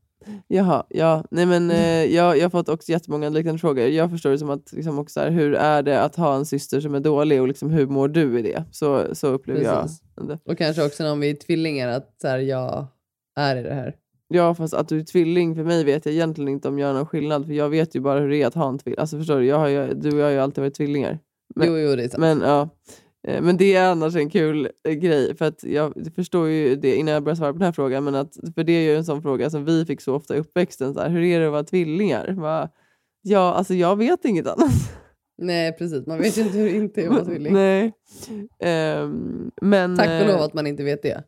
[0.48, 1.24] Jaha, ja.
[1.30, 3.86] Nej, men, eh, jag, jag har fått också jättemånga liknande frågor.
[3.86, 6.80] Jag förstår det som att liksom, också här, hur är det att ha en syster
[6.80, 8.64] som är dålig och liksom, hur mår du i det?
[8.70, 10.02] Så, så upplever Precis.
[10.16, 10.38] jag det.
[10.44, 12.86] Och kanske också när vi är tvillingar, att så här, jag
[13.36, 13.96] är i det här.
[14.28, 16.94] Ja, fast att du är tvilling, för mig vet jag egentligen inte om jag gör
[16.94, 17.46] någon skillnad.
[17.46, 18.98] För jag vet ju bara hur det är att ha en tvilling.
[19.00, 19.46] Alltså förstår du?
[19.46, 21.18] Jag har ju, du och jag har ju alltid varit tvillingar.
[21.54, 22.20] Men, jo, jo, det är sant.
[22.20, 22.68] Men, ja.
[23.28, 26.94] Eh, men det är annars en kul eh, grej, för att jag förstår ju det
[26.96, 29.04] innan jag börjar svara på den här frågan, men att, för det är ju en
[29.04, 30.94] sån fråga som vi fick så ofta i uppväxten.
[30.94, 32.32] Så här, hur är det att vara tvillingar?
[32.32, 32.68] Bara,
[33.22, 34.72] ja, alltså jag vet inget annat.
[35.38, 36.06] Nej, precis.
[36.06, 37.52] Man vet ju inte hur det inte är att vara tvilling.
[37.52, 37.92] Nej.
[38.98, 41.24] Um, men, Tack och lov att man inte vet det.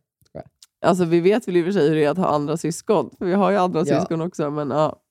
[0.81, 3.11] Alltså vi vet väl i och för sig hur det är att ha andra syskon,
[3.19, 4.01] för vi har ju andra ja.
[4.01, 4.51] syskon också.
[4.51, 5.03] Men, ja.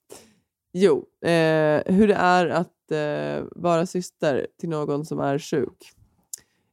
[0.72, 5.92] Jo, eh, hur det är att eh, vara syster till någon som är sjuk.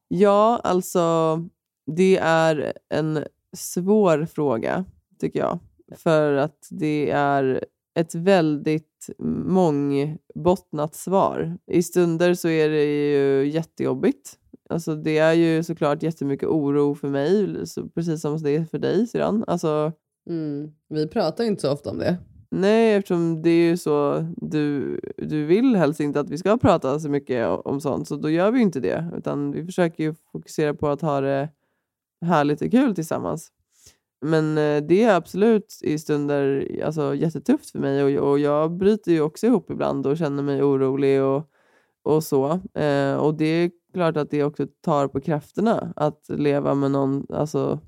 [0.07, 1.37] Ja, alltså
[1.85, 3.23] det är en
[3.57, 4.85] svår fråga
[5.19, 5.59] tycker jag.
[5.97, 7.65] För att det är
[7.95, 9.09] ett väldigt
[9.45, 11.57] mångbottnat svar.
[11.67, 14.37] I stunder så är det ju jättejobbigt.
[14.69, 17.55] Alltså det är ju såklart jättemycket oro för mig,
[17.95, 19.43] precis som det är för dig Siran.
[19.47, 19.91] Alltså,
[20.29, 20.71] mm.
[20.89, 22.17] Vi pratar inte så ofta om det.
[22.55, 26.99] Nej, eftersom det är ju så, du, du vill helst inte att vi ska prata
[26.99, 29.11] så mycket om sånt, så då gör vi ju inte det.
[29.17, 31.49] Utan vi försöker ju fokusera på att ha det
[32.25, 33.51] härligt och kul tillsammans.
[34.21, 39.11] Men eh, det är absolut i stunder alltså, jättetufft för mig och, och jag bryter
[39.11, 41.49] ju också ihop ibland och känner mig orolig och,
[42.03, 42.59] och så.
[42.73, 47.79] Eh, och det klart att det också tar på krafterna att leva med någon, alltså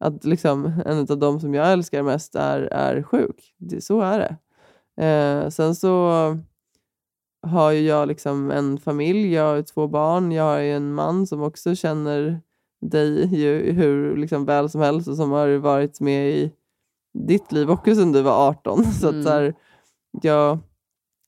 [0.00, 3.54] att liksom en av de som jag älskar mest är, är sjuk.
[3.58, 4.36] Det, så är det.
[5.04, 6.10] Eh, sen så
[7.42, 11.26] har ju jag liksom en familj, jag har två barn, jag har ju en man
[11.26, 12.40] som också känner
[12.80, 16.52] dig ju hur liksom väl som helst och som har varit med i
[17.18, 18.84] ditt liv också sedan du var 18.
[19.00, 19.54] Så att så här,
[20.22, 20.58] jag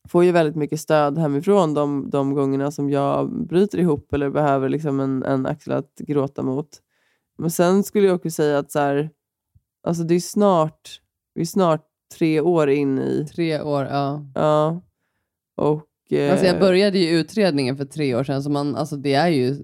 [0.08, 4.68] får ju väldigt mycket stöd hemifrån de, de gångerna som jag bryter ihop eller behöver
[4.68, 6.68] liksom en, en axel att gråta mot.
[7.38, 9.10] Men sen skulle jag också säga att så här,
[9.82, 11.00] alltså det är snart,
[11.34, 11.84] vi är snart
[12.18, 13.26] tre år in i...
[13.34, 14.24] Tre år, ja.
[14.34, 14.82] Ja.
[15.56, 19.14] Och, eh, Alltså jag började ju utredningen för tre år sedan, så man, alltså det
[19.14, 19.56] är ju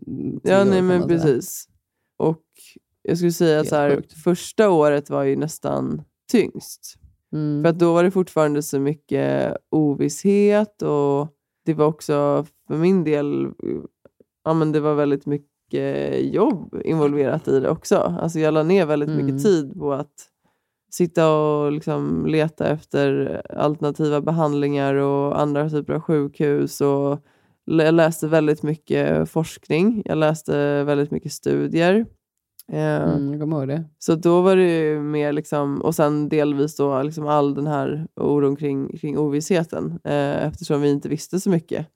[0.42, 1.68] Ja, nej men precis.
[2.16, 2.42] Och
[3.02, 6.98] jag skulle säga Helt så här, första året var ju nästan tyngst.
[7.34, 7.62] Mm.
[7.62, 11.28] För att då var det fortfarande så mycket ovisshet och
[11.66, 13.48] det var också för min del,
[14.44, 15.54] ja men det var väldigt mycket
[16.34, 17.96] jobb involverat i det också.
[17.96, 19.26] Alltså jag la ner väldigt Mm.
[19.26, 20.30] mycket tid på att
[20.90, 26.80] sitta och liksom leta efter alternativa behandlingar och andra typer av sjukhus.
[26.80, 27.20] Och
[27.64, 30.02] jag läste väldigt mycket forskning.
[30.04, 32.06] Jag läste väldigt mycket studier.
[32.72, 33.84] Eh, Mm, jag ihåg det.
[33.98, 38.08] så då var det ju mer liksom, och sen delvis då liksom all den här
[38.16, 41.86] oron kring, kring ovissheten eh, eftersom vi inte visste så mycket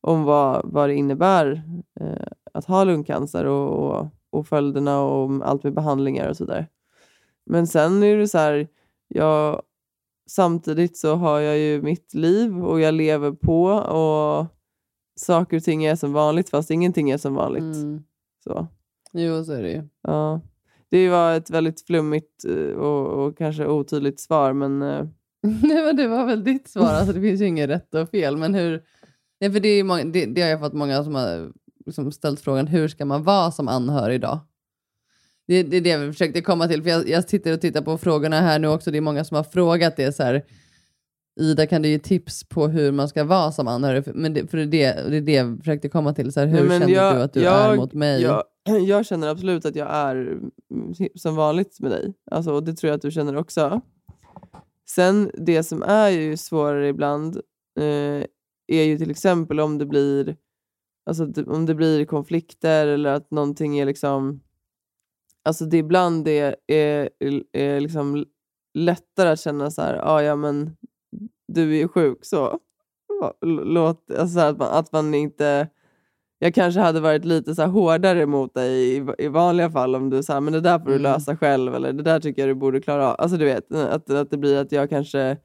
[0.00, 1.62] om vad, vad det innebär
[2.00, 6.66] eh, att ha lungcancer och, och, och följderna och allt med behandlingar och så där.
[7.46, 8.68] Men sen är det så här,
[9.08, 9.62] jag,
[10.30, 14.46] samtidigt så har jag ju mitt liv och jag lever på och
[15.16, 17.62] saker och ting är som vanligt fast ingenting är som vanligt.
[17.62, 18.02] Mm.
[18.44, 18.66] Så.
[19.12, 19.82] Jo, så är det ju.
[20.02, 20.40] Ja.
[20.88, 25.06] Det var ett väldigt flummigt eh, och, och kanske otydligt svar, men eh,
[25.42, 26.94] Nej, men det var väl ditt svar.
[26.94, 28.36] Alltså, det finns ju inget rätt och fel.
[28.36, 28.82] Men hur...
[29.40, 31.52] Nej, för det, är många, det, det har jag fått många som har
[31.86, 34.38] liksom ställt frågan, hur ska man vara som anhörig idag?
[35.46, 36.82] Det, det är det vi försökte komma till.
[36.82, 38.90] För jag, jag sitter och tittar på frågorna här nu också.
[38.90, 40.12] Det är många som har frågat det.
[40.12, 40.44] Så här,
[41.40, 44.04] Ida, kan du ge tips på hur man ska vara som anhörig?
[44.14, 46.32] Men det, för det, är det, det är det jag försökte komma till.
[46.32, 48.22] Så här, hur Nej, känner jag- du att du jag- är mot mig?
[48.22, 48.44] Jag,
[48.86, 52.14] jag känner absolut att jag är mm, som vanligt med dig.
[52.30, 53.80] Alltså, och det tror jag att du känner också.
[54.90, 57.36] Sen det som är ju svårare ibland
[57.80, 58.24] eh,
[58.72, 60.36] är ju till exempel om det blir
[61.06, 64.40] alltså, det- om det blir konflikter eller att någonting är liksom
[65.44, 67.10] Alltså det ibland är, är,
[67.52, 68.24] är liksom
[68.74, 70.76] lättare att känna så här, ah, ja men
[71.54, 72.58] du är ju sjuk så.
[73.64, 75.68] Låt, alltså att, man, att man inte...
[76.38, 80.22] Jag kanske hade varit lite så hårdare mot dig i, i vanliga fall om du
[80.22, 81.02] sa men det där får du Mm.
[81.02, 83.16] lösa själv eller det där tycker jag du borde klara av.
[83.18, 85.36] Alltså du vet, att, att det blir att jag kanske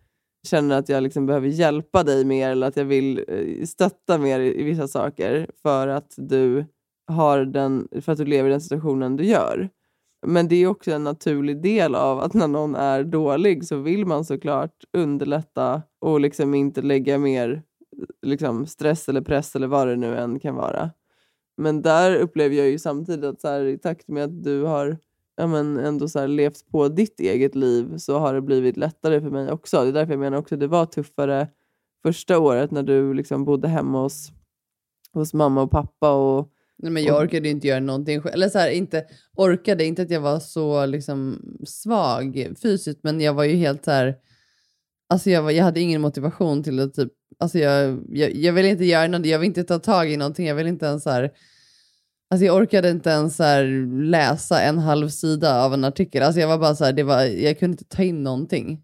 [0.47, 4.39] känner att jag liksom behöver hjälpa dig mer eller att jag vill eh, stötta mer
[4.39, 6.66] i, i vissa saker för att du
[7.08, 9.70] har den, för att du lever i den situationen du gör.
[10.28, 14.05] Men det är också en naturlig del av att när någon är dålig så vill
[14.05, 17.63] man såklart underlätta och liksom inte lägga mer
[18.21, 20.89] liksom, stress eller press eller vad det nu än kan vara.
[21.57, 24.97] Men där upplever jag ju samtidigt att så här, i takt med att du har
[25.36, 29.21] ja, men ändå så här, levt på ditt eget liv så har det blivit lättare
[29.21, 29.84] för mig också.
[29.84, 31.47] Det är därför jag menar också att det var tuffare
[32.03, 34.32] första året när du liksom bodde hemma hos,
[35.13, 36.11] hos mamma och pappa.
[36.11, 38.34] Och, Nej, men jag orkade inte göra någonting själv.
[38.34, 39.05] Eller så här, inte
[39.36, 43.91] orkade, inte att jag var så liksom svag fysiskt, men jag var ju helt så
[43.91, 44.15] här,
[45.09, 48.69] alltså jag, var, jag hade ingen motivation till att typ, alltså jag, jag, jag ville
[48.69, 51.09] inte göra någonting, jag vill inte ta tag i någonting, jag vill inte ens så
[51.09, 51.32] här,
[52.30, 53.61] alltså jag orkade inte ens så
[53.91, 57.21] läsa en halv sida av en artikel, alltså jag var bara så här, det var,
[57.23, 58.82] jag kunde inte ta in någonting.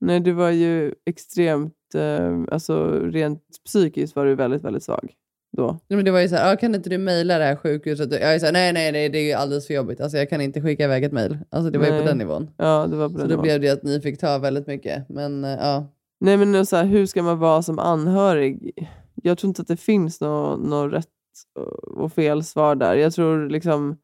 [0.00, 5.14] nej, du var ju extremt, eh, alltså rent psykiskt var du väldigt, väldigt svag
[5.56, 5.66] då.
[5.88, 8.12] Nej, men det var ju så här, ah, kan inte du mejla det här sjukhuset?
[8.12, 10.00] Jag är så här, nej, nej, nej, det är ju alldeles för jobbigt.
[10.00, 11.38] Alltså jag kan inte skicka iväg ett mejl.
[11.50, 12.00] Alltså det var ju Nej.
[12.00, 12.50] på den nivån.
[12.56, 13.42] Ja, det var på Så den då nivån.
[13.42, 15.08] blev det att ni fick ta väldigt mycket.
[15.08, 15.86] Men eh, ja.
[16.20, 18.72] Nej men så här, hur ska man vara som anhörig?
[19.22, 21.06] Jag tror inte att det finns något nå rätt
[21.96, 22.94] och fel svar där.
[22.94, 23.96] Jag tror liksom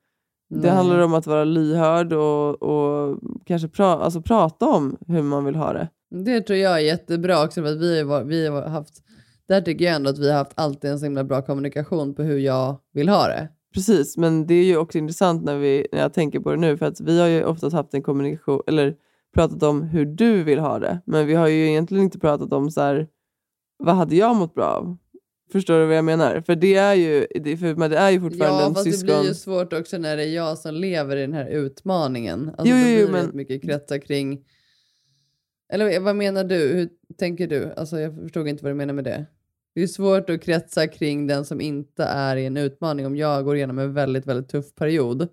[0.51, 0.71] det Nej.
[0.71, 5.55] handlar om att vara lyhörd och, och kanske pra, alltså prata om hur man vill
[5.55, 5.89] ha det.
[6.25, 7.63] Det tror jag är jättebra också.
[7.63, 8.95] För att vi, har- vi har haft,
[9.51, 12.23] där tycker jag ändå att vi har haft alltid en så himla bra kommunikation på
[12.23, 13.49] hur jag vill ha det.
[13.75, 16.77] Precis, men det är ju också intressant när, vi, när jag tänker på det nu
[16.77, 18.95] för att vi har ju oftast haft en kommunikation, eller
[19.35, 21.01] pratat om hur du vill ha det.
[21.07, 23.09] Men vi har ju egentligen inte pratat om så här,
[23.79, 24.97] vad hade jag mått bra av?
[25.53, 26.41] Förstår du vad jag menar?
[26.47, 29.07] För det är ju, det, för, men det är ju fortfarande Ja, en fast syskon...
[29.09, 32.49] det blir ju svårt också när det är jag som lever i den här utmaningen.
[32.49, 34.45] Alltså, Jo, jo, blir jo, det men- väldigt mycket kretsar kring...
[35.73, 36.57] Eller vad menar du?
[36.57, 36.89] Hur
[37.19, 37.73] tänker du?
[37.77, 39.27] Alltså, jag förstod inte vad du menar med det.
[39.75, 43.07] Det är svårt att kretsa kring den som inte är i en utmaning.
[43.07, 45.29] Om jag går igenom en väldigt, väldigt tuff period,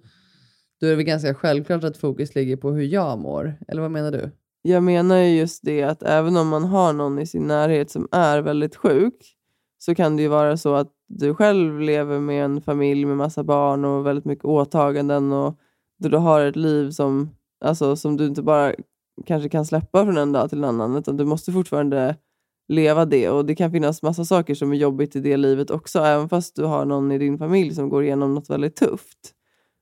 [0.79, 3.55] då är det väl ganska självklart att fokus ligger på hur jag mår.
[3.67, 4.31] Eller vad menar du?
[4.61, 8.07] Jag menar ju just det att även om man har någon i sin närhet som
[8.11, 9.37] är väldigt sjuk
[9.77, 13.43] så kan det ju vara så att du själv lever med en familj med massa
[13.43, 15.59] barn och väldigt mycket åtaganden och
[15.99, 17.29] då du har ett liv som,
[17.65, 18.73] alltså, som du inte bara
[19.25, 22.15] kanske kan släppa från en dag till en annan utan du måste fortfarande
[22.67, 25.99] leva det och det kan finnas massa saker som är jobbigt i det livet också
[25.99, 29.33] även fast du har någon i din familj som går igenom något väldigt tufft.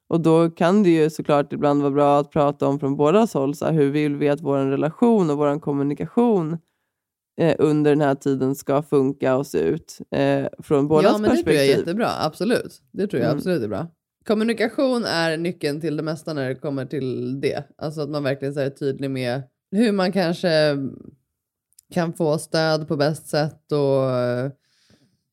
[0.09, 3.55] Och då kan det ju såklart ibland vara bra att prata om från bådas håll.
[3.55, 6.57] Så här, hur vill vi att vår relation och vår kommunikation
[7.41, 11.29] eh, under den här tiden ska funka och se ut eh, från bådas ja, men
[11.29, 11.79] det tror jag är perspektiv.
[11.79, 12.09] jättebra.
[12.19, 12.81] Absolut.
[12.91, 13.37] Det tror jag Mm.
[13.37, 13.87] absolut är bra.
[14.27, 17.63] Kommunikation är nyckeln till det mesta när det kommer till det.
[17.77, 20.77] Alltså att man verkligen är tydlig med hur man kanske
[21.93, 24.11] kan få stöd på bäst sätt och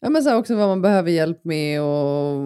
[0.00, 2.42] ja, men så här också vad man behöver hjälp med och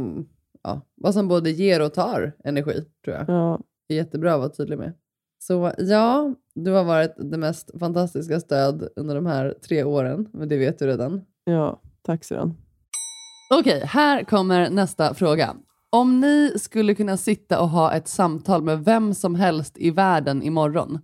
[0.62, 3.28] ja, vad som både ger och tar energi tror jag.
[3.28, 3.60] Ja.
[3.88, 4.92] Det är jättebra att vara tydlig med.
[5.38, 10.48] Så ja, du har varit det mest fantastiska stöd under de här tre åren, men
[10.48, 11.20] det vet du redan.
[11.44, 12.54] ja, tack så
[13.50, 15.56] Okej, här kommer nästa fråga.
[15.90, 20.42] Om ni skulle kunna sitta och ha ett samtal med vem som helst i världen
[20.42, 20.98] imorgon,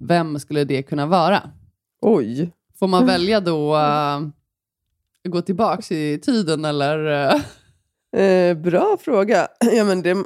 [0.00, 1.42] vem skulle det kunna vara?
[2.06, 2.50] Oj.
[2.78, 4.28] Får man välja då uh,
[5.28, 7.06] gå tillbaks i tiden eller?
[7.06, 7.40] eh?
[8.22, 9.48] Eh, bra fråga.
[9.72, 10.24] Ja, men det,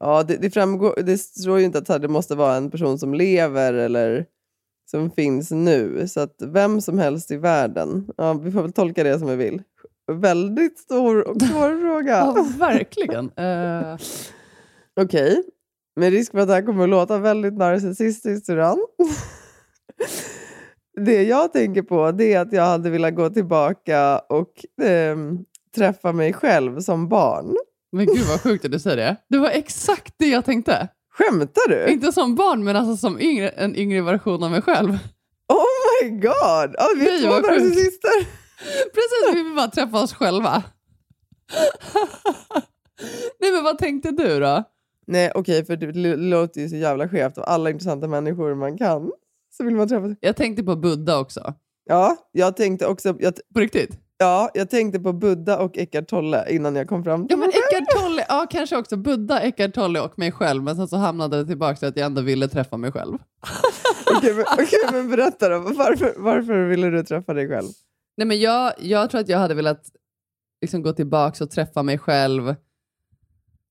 [0.00, 3.14] ja, det, det framgår, det står ju inte att det måste vara en person som
[3.14, 4.26] lever eller
[4.90, 6.08] som finns nu.
[6.08, 8.08] Så att vem som helst i världen.
[8.16, 9.62] Ja, vi får väl tolka det som vi vill.
[10.12, 12.16] Väldigt stor och svår fråga.
[12.16, 13.30] Ja, verkligen.
[13.36, 13.96] Eh,
[15.00, 15.42] Okej,
[15.96, 18.78] med risk för att det här kommer att låta väldigt narcissistiskt Suran.
[21.00, 25.38] Det jag tänker på det är att jag hade velat gå tillbaka och ehm,
[25.76, 27.56] träffa mig själv som barn.
[27.92, 29.16] men gud vad sjukt att du säger det.
[29.28, 30.88] Det var exakt det jag tänkte.
[31.10, 31.92] Skämtar du?
[31.92, 34.98] Inte som barn, men alltså som yngre, en yngre version av mig själv.
[35.48, 35.64] Oh
[36.02, 36.74] my god!
[36.78, 38.10] Ja, vi är två narcissister.
[38.94, 40.62] Precis, vi vill bara träffa oss själva.
[43.40, 44.64] Nej, men vad tänkte du då?
[45.06, 47.38] Nej okej, för det låter ju så jävla skevt.
[47.38, 49.10] Av alla intressanta människor man kan
[49.56, 51.54] så vill man träffa Jag tänkte på Buddha också.
[51.84, 53.16] Ja, jag tänkte också...
[53.18, 53.98] Jag, På riktigt?
[54.18, 57.48] ja, jag tänkte på Buddha och Eckart Tolle innan jag kom fram till Ja, men.
[57.48, 60.62] Eckart Tolle, ja kanske också Buddha, Eckart Tolle och mig själv.
[60.62, 63.12] Men sen så hamnade det tillbaka till att jag ändå ville träffa mig själv.
[64.16, 65.58] Okej, men, okej, men berätta då.
[65.58, 67.68] Varför, varför ville du träffa dig själv?
[68.16, 69.82] Nej, men jag, jag tror att jag hade velat
[70.62, 72.54] liksom gå tillbaka och träffa mig själv.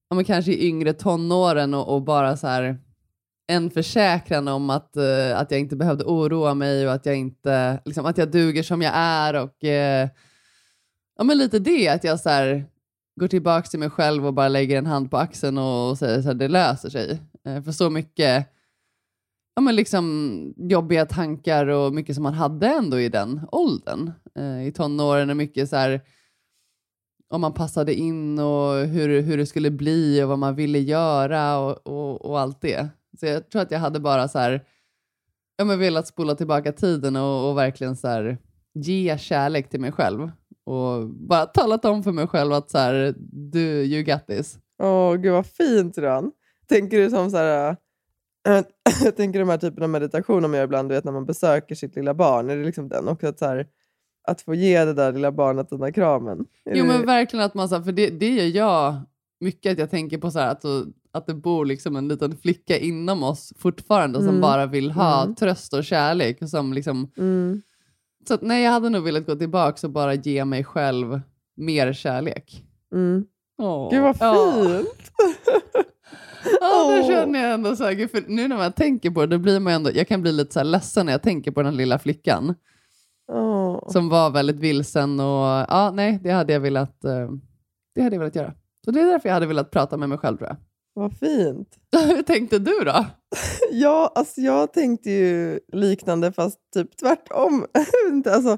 [0.10, 2.80] Ja, men kanske i yngre tonåren och, och bara så här
[3.48, 7.82] en försäkran om att, eh, att jag inte behövde oroa mig och att jag inte,
[7.86, 10.10] liksom, att jag duger som jag är och eh,
[11.18, 12.66] ja men lite det, att jag så här,
[13.20, 16.30] går tillbaka till mig själv och bara lägger en hand på axeln och, och säger
[16.30, 17.20] att det löser sig.
[17.46, 18.48] Eh, för så mycket
[19.56, 24.12] ja, men liksom jobbiga tankar och mycket som man hade ändå i den åldern.
[24.36, 26.02] Eh, I tonåren och mycket så här
[27.30, 31.58] om man passade in och hur, hur det skulle bli och vad man ville göra
[31.58, 32.90] och, och, och allt det.
[33.20, 34.64] Så jag tror att jag hade bara så här,
[35.58, 38.38] ja, men velat spola tillbaka tiden och, och verkligen så här,
[38.74, 40.32] ge kärlek till mig själv.
[40.66, 43.16] Och bara talat om för mig själv att så här,
[43.52, 44.58] du, you got this.
[44.84, 46.32] Åh, gud vad fint Ran.
[46.70, 47.76] Tänker du som så här...
[48.48, 48.64] äh,
[49.04, 51.76] jag tänker de här typen av meditation man gör ibland, du vet när man besöker
[51.76, 52.50] sitt lilla barn.
[52.50, 53.08] Är det liksom den?
[53.08, 53.68] Och att, så här,
[54.28, 56.40] att få ge det där lilla barnet den där kramen.
[56.66, 58.96] Är Jo det- men verkligen att man, så här, för det, det gör jag
[59.40, 60.64] mycket, att jag tänker på så här, att,
[61.16, 64.42] att det bor liksom en liten flicka inom oss fortfarande som Mm.
[64.42, 65.36] bara vill ha Mm.
[65.36, 66.42] tröst och kärlek.
[66.42, 67.62] Och som liksom, Mm.
[68.28, 71.22] Så att, nej, jag hade nog velat gå tillbaka och bara ge mig själv
[71.58, 72.64] mer kärlek.
[72.94, 73.26] Mm.
[73.58, 75.12] Åh, Gud vad fint!
[76.62, 77.08] Ja, det Åh.
[77.08, 79.74] känner jag ändå så här, för nu när man tänker på det, då blir man
[79.74, 82.56] ändå, jag kan bli lite så här ledsen när jag tänker på den lilla flickan
[83.32, 83.90] Åh.
[83.92, 87.30] som var väldigt vilsen och ja, nej, det hade jag velat, eh,
[87.96, 88.54] det hade jag velat göra.
[88.86, 90.58] Så det är därför jag hade velat prata med mig själv tror jag.
[90.98, 91.70] Vad fint.
[91.92, 93.06] Hur tänkte du då?
[93.72, 97.66] Ja, alltså jag tänkte ju liknande fast typ tvärtom.
[98.26, 98.58] Alltså,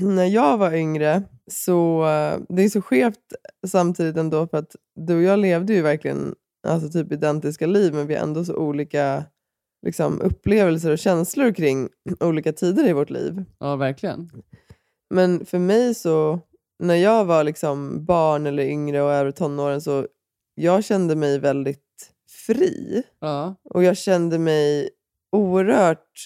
[0.00, 3.32] när jag var yngre så eh, det är så skevt
[3.66, 6.34] samtidigt ändå för att du och jag levde ju verkligen
[6.68, 9.24] alltså typ identiska liv men vi har ändå så olika
[9.86, 11.88] liksom, upplevelser och känslor kring
[12.20, 13.44] olika tider i vårt liv.
[13.58, 14.30] Ja, verkligen.
[15.14, 16.40] Men för mig så,
[16.78, 20.06] när jag var liksom barn eller yngre och över tonåren så
[20.54, 22.12] jag kände mig väldigt
[22.46, 23.02] fri.
[23.20, 23.54] Ja.
[23.64, 24.90] Och jag kände mig
[25.32, 26.24] oerhört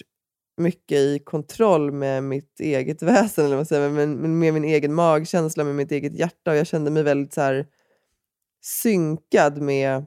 [0.56, 4.94] mycket i kontroll med mitt eget väsen, eller vad säger, med, med, med min egen
[4.94, 6.50] magkänsla, med mitt eget hjärta.
[6.50, 7.66] Och jag kände mig väldigt så här,
[8.62, 10.04] synkad med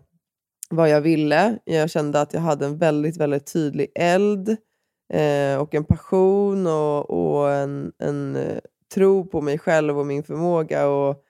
[0.69, 1.59] vad jag ville.
[1.63, 4.49] Jag kände att jag hade en väldigt, väldigt tydlig eld
[5.13, 8.59] eh, och en passion och, och en, en eh,
[8.93, 10.87] tro på mig själv och min förmåga.
[10.87, 11.23] Och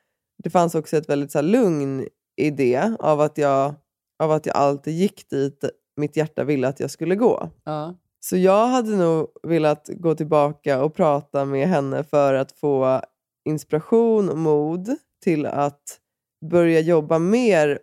[0.43, 2.07] Det fanns också ett väldigt så här, lugn
[2.37, 3.75] i det av att, jag,
[4.23, 5.63] av att jag alltid gick dit
[5.97, 7.49] mitt hjärta ville att jag skulle gå.
[7.63, 7.95] Ja.
[8.19, 13.01] Så jag hade nog velat gå tillbaka och prata med henne för att få
[13.49, 15.99] inspiration och mod till att
[16.45, 17.79] börja jobba mer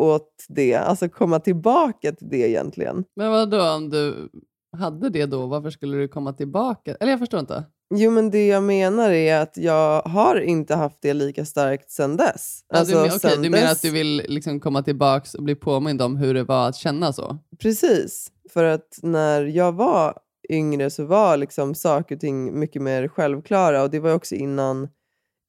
[0.00, 0.74] åt det.
[0.74, 3.04] Alltså komma tillbaka till det egentligen.
[3.16, 4.28] Men vad då om du
[4.76, 6.94] hade det då, varför skulle du komma tillbaka?
[7.00, 7.64] Eller jag förstår inte.
[7.94, 12.16] Jo, men det jag menar är att jag har inte haft det lika starkt sedan
[12.16, 12.64] dess.
[12.68, 15.38] Ja, Alltså, du, men, okej, sen du menar dess- att du vill liksom komma tillbaka
[15.38, 17.38] och bli påmind om hur det var att känna så?
[17.62, 20.14] Precis, för att när jag var
[20.50, 24.88] yngre så var liksom saker och ting mycket mer självklara och det var också innan,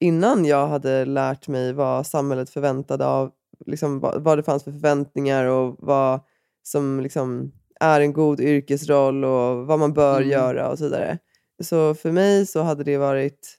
[0.00, 3.30] innan jag hade lärt mig vad samhället förväntade av,
[3.66, 6.20] liksom vad, vad det fanns för förväntningar och vad
[6.62, 10.30] som liksom är en god yrkesroll och vad man bör Mm.
[10.30, 11.18] göra och så vidare.
[11.62, 13.58] Så för mig så hade det varit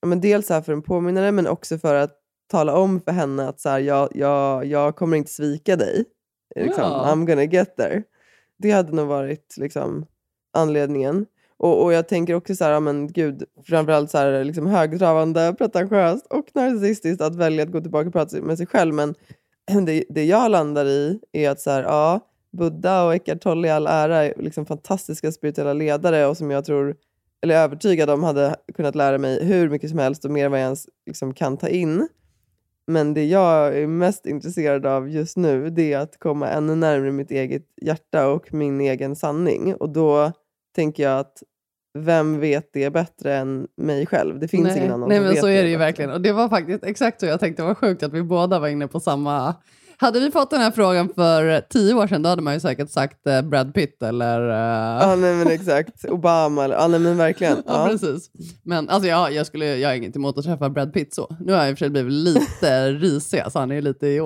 [0.00, 2.16] ja, men dels så här för en påminnare men också för att
[2.50, 6.04] tala om för henne att så här, jag, jag, jag kommer inte svika dig.
[6.56, 7.06] Liksom, Ja.
[7.06, 8.02] I'm gonna get there.
[8.58, 10.06] Det hade nog varit liksom,
[10.52, 11.26] anledningen.
[11.56, 15.54] Och, och jag tänker också så här, ja, men gud, framförallt så här, liksom högtravande,
[15.58, 18.94] pretentiöst och narcissistiskt att välja att gå tillbaka och prata med sig själv.
[18.94, 19.14] Men
[19.86, 22.20] det, det jag landar i är att så här, ja,
[22.52, 26.64] Buddha och Eckart Tolle i all ära är liksom fantastiska spirituella ledare och som jag
[26.64, 26.96] tror,
[27.42, 30.60] eller övertygad om hade kunnat lära mig hur mycket som helst och mer än vad
[30.60, 32.08] jag ens liksom kan ta in.
[32.86, 37.12] Men det jag är mest intresserad av just nu det är att komma ännu närmare
[37.12, 39.74] mitt eget hjärta och min egen sanning.
[39.74, 40.32] Och då
[40.74, 41.42] tänker jag att
[41.98, 44.38] vem vet det bättre än mig själv?
[44.38, 45.86] Det finns nej, ingen annan Nej som men vet så är det ju bättre.
[45.86, 46.10] verkligen.
[46.10, 47.62] Och det var faktiskt exakt så jag tänkte.
[47.62, 49.54] Det var sjukt att vi båda var inne på samma...
[50.00, 52.90] Hade vi fått den här frågan för tio år sedan då hade man ju säkert
[52.90, 54.40] sagt eh, Brad Pitt eller...
[54.50, 56.04] eh, Ja, nej, men exakt.
[56.04, 56.64] Obama.
[56.64, 57.56] Eller, ja, nej, men verkligen.
[57.66, 57.88] Ja, Ja.
[57.90, 58.30] precis.
[58.64, 61.36] Men alltså, ja, jag, skulle, jag har inget emot att träffa Brad Pitt så.
[61.40, 64.18] Nu har jag i och för sig blivit lite risig, så han är lite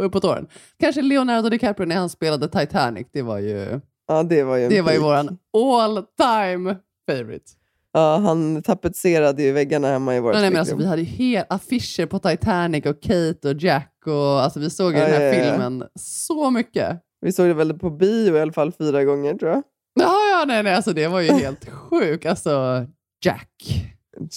[0.00, 0.46] uppåt åren.
[0.80, 4.80] Kanske Leonardo DiCaprio när han spelade Titanic, det var ju, Ja, det var ju, det
[4.82, 6.76] var ju våran all time
[7.10, 7.44] favorite.
[7.92, 12.06] Ja, han tapetserade ju väggarna hemma i vårt Nej, men alltså, vi hade ju affischer
[12.06, 15.32] på Titanic och Kate och Jack och alltså, vi såg ju Ja, den här ja,
[15.52, 17.00] filmen så mycket.
[17.20, 19.62] Vi såg det väl på bio i alla fall fyra gånger tror jag.
[19.94, 22.26] Ja, ja, nej, nej, alltså det var ju helt sjukt.
[22.26, 22.86] Alltså,
[23.24, 23.84] Jack.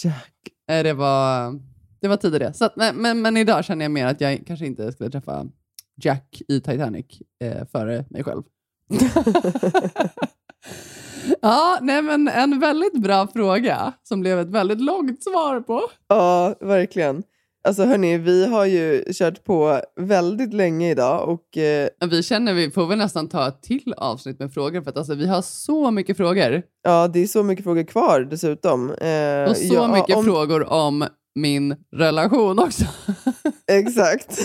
[0.04, 0.34] Jack.
[0.72, 1.51] Eh, Det var,
[2.01, 2.54] det var tidigare.
[2.54, 5.45] Så att, men, men, men idag känner jag mer att jag kanske inte skulle träffa
[6.04, 7.06] Jack i Titanic
[7.43, 8.43] eh, före mig själv.
[11.42, 15.82] ja, nej men en väldigt bra fråga som blev ett väldigt långt svar på.
[16.08, 17.24] Ja, verkligen.
[17.68, 22.72] Alltså hörni, vi har ju kört på väldigt länge idag och eh, Vi känner vi
[22.72, 25.92] får väl nästan ta ett till avsnitt med frågor för att alltså, vi har så
[25.92, 26.64] mycket frågor.
[26.84, 28.90] ja, det är så mycket frågor kvar dessutom.
[28.90, 31.06] Eh, Och så ja, mycket om- frågor om
[31.36, 32.86] min relation också.
[33.72, 34.34] Exakt.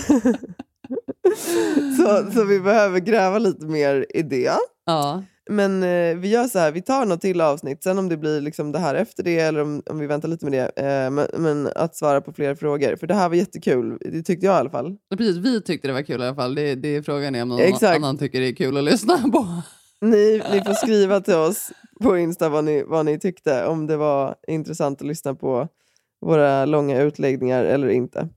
[1.97, 4.51] så, så vi behöver gräva lite mer i det.
[4.87, 5.23] Ja.
[5.49, 8.41] Men eh, vi gör så här, vi tar något till avsnitt, sen om det blir
[8.41, 10.83] liksom det här efter det eller om, om vi väntar lite med det.
[10.83, 13.99] Eh, men, men att svara på fler frågor, för det här var jättekul.
[14.01, 14.97] Det tyckte jag i alla fall.
[15.17, 16.55] Precis, vi tyckte det var kul i alla fall.
[16.55, 17.97] Det, det är frågan är om någon Exakt.
[17.97, 19.63] annan tycker det är kul att lyssna på.
[20.01, 21.71] Ni, ni får skriva till oss
[22.03, 25.69] på Insta vad ni, vad ni tyckte, om det var intressant att lyssna på
[26.21, 28.29] våra långa utläggningar eller inte.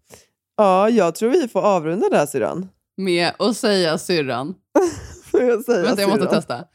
[0.57, 2.67] Ja, jag tror vi får avrunda där syrran.
[2.97, 4.55] Med att säga syrran.
[5.31, 6.65] Får jag säga Vänta, jag måste testa.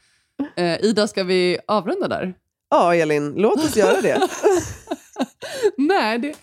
[0.55, 2.33] Eh, Ida, ska vi avrunda där?
[2.69, 4.21] Ja, Elin, låt oss göra det.
[5.77, 6.35] Nej, det,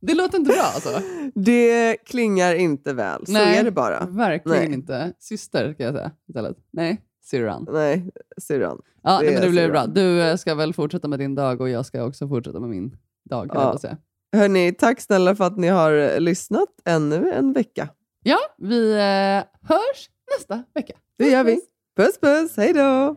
[0.00, 1.00] det låter inte bra alltså.
[1.34, 4.06] Det klingar inte väl, så Nej, är det bara.
[4.06, 4.72] Verkligen Nej.
[4.74, 5.12] inte.
[5.18, 6.56] Syster, ska jag säga istället.
[6.72, 7.66] Nej, syrran.
[7.72, 8.80] Nej, syrran.
[9.02, 9.86] Ja, Det nej, men det blir bra.
[9.86, 12.96] Du eh, ska väl fortsätta med din dag och jag ska också fortsätta med min
[13.30, 13.50] dag.
[13.54, 13.78] Ja.
[13.78, 13.96] Säga.
[14.36, 17.88] Hörni, tack snälla för att ni har lyssnat ännu en vecka.
[18.22, 20.94] ja, vi eh, hörs nästa vecka.
[21.18, 21.60] Det gör vi.
[21.96, 23.16] Puss puss, hej då!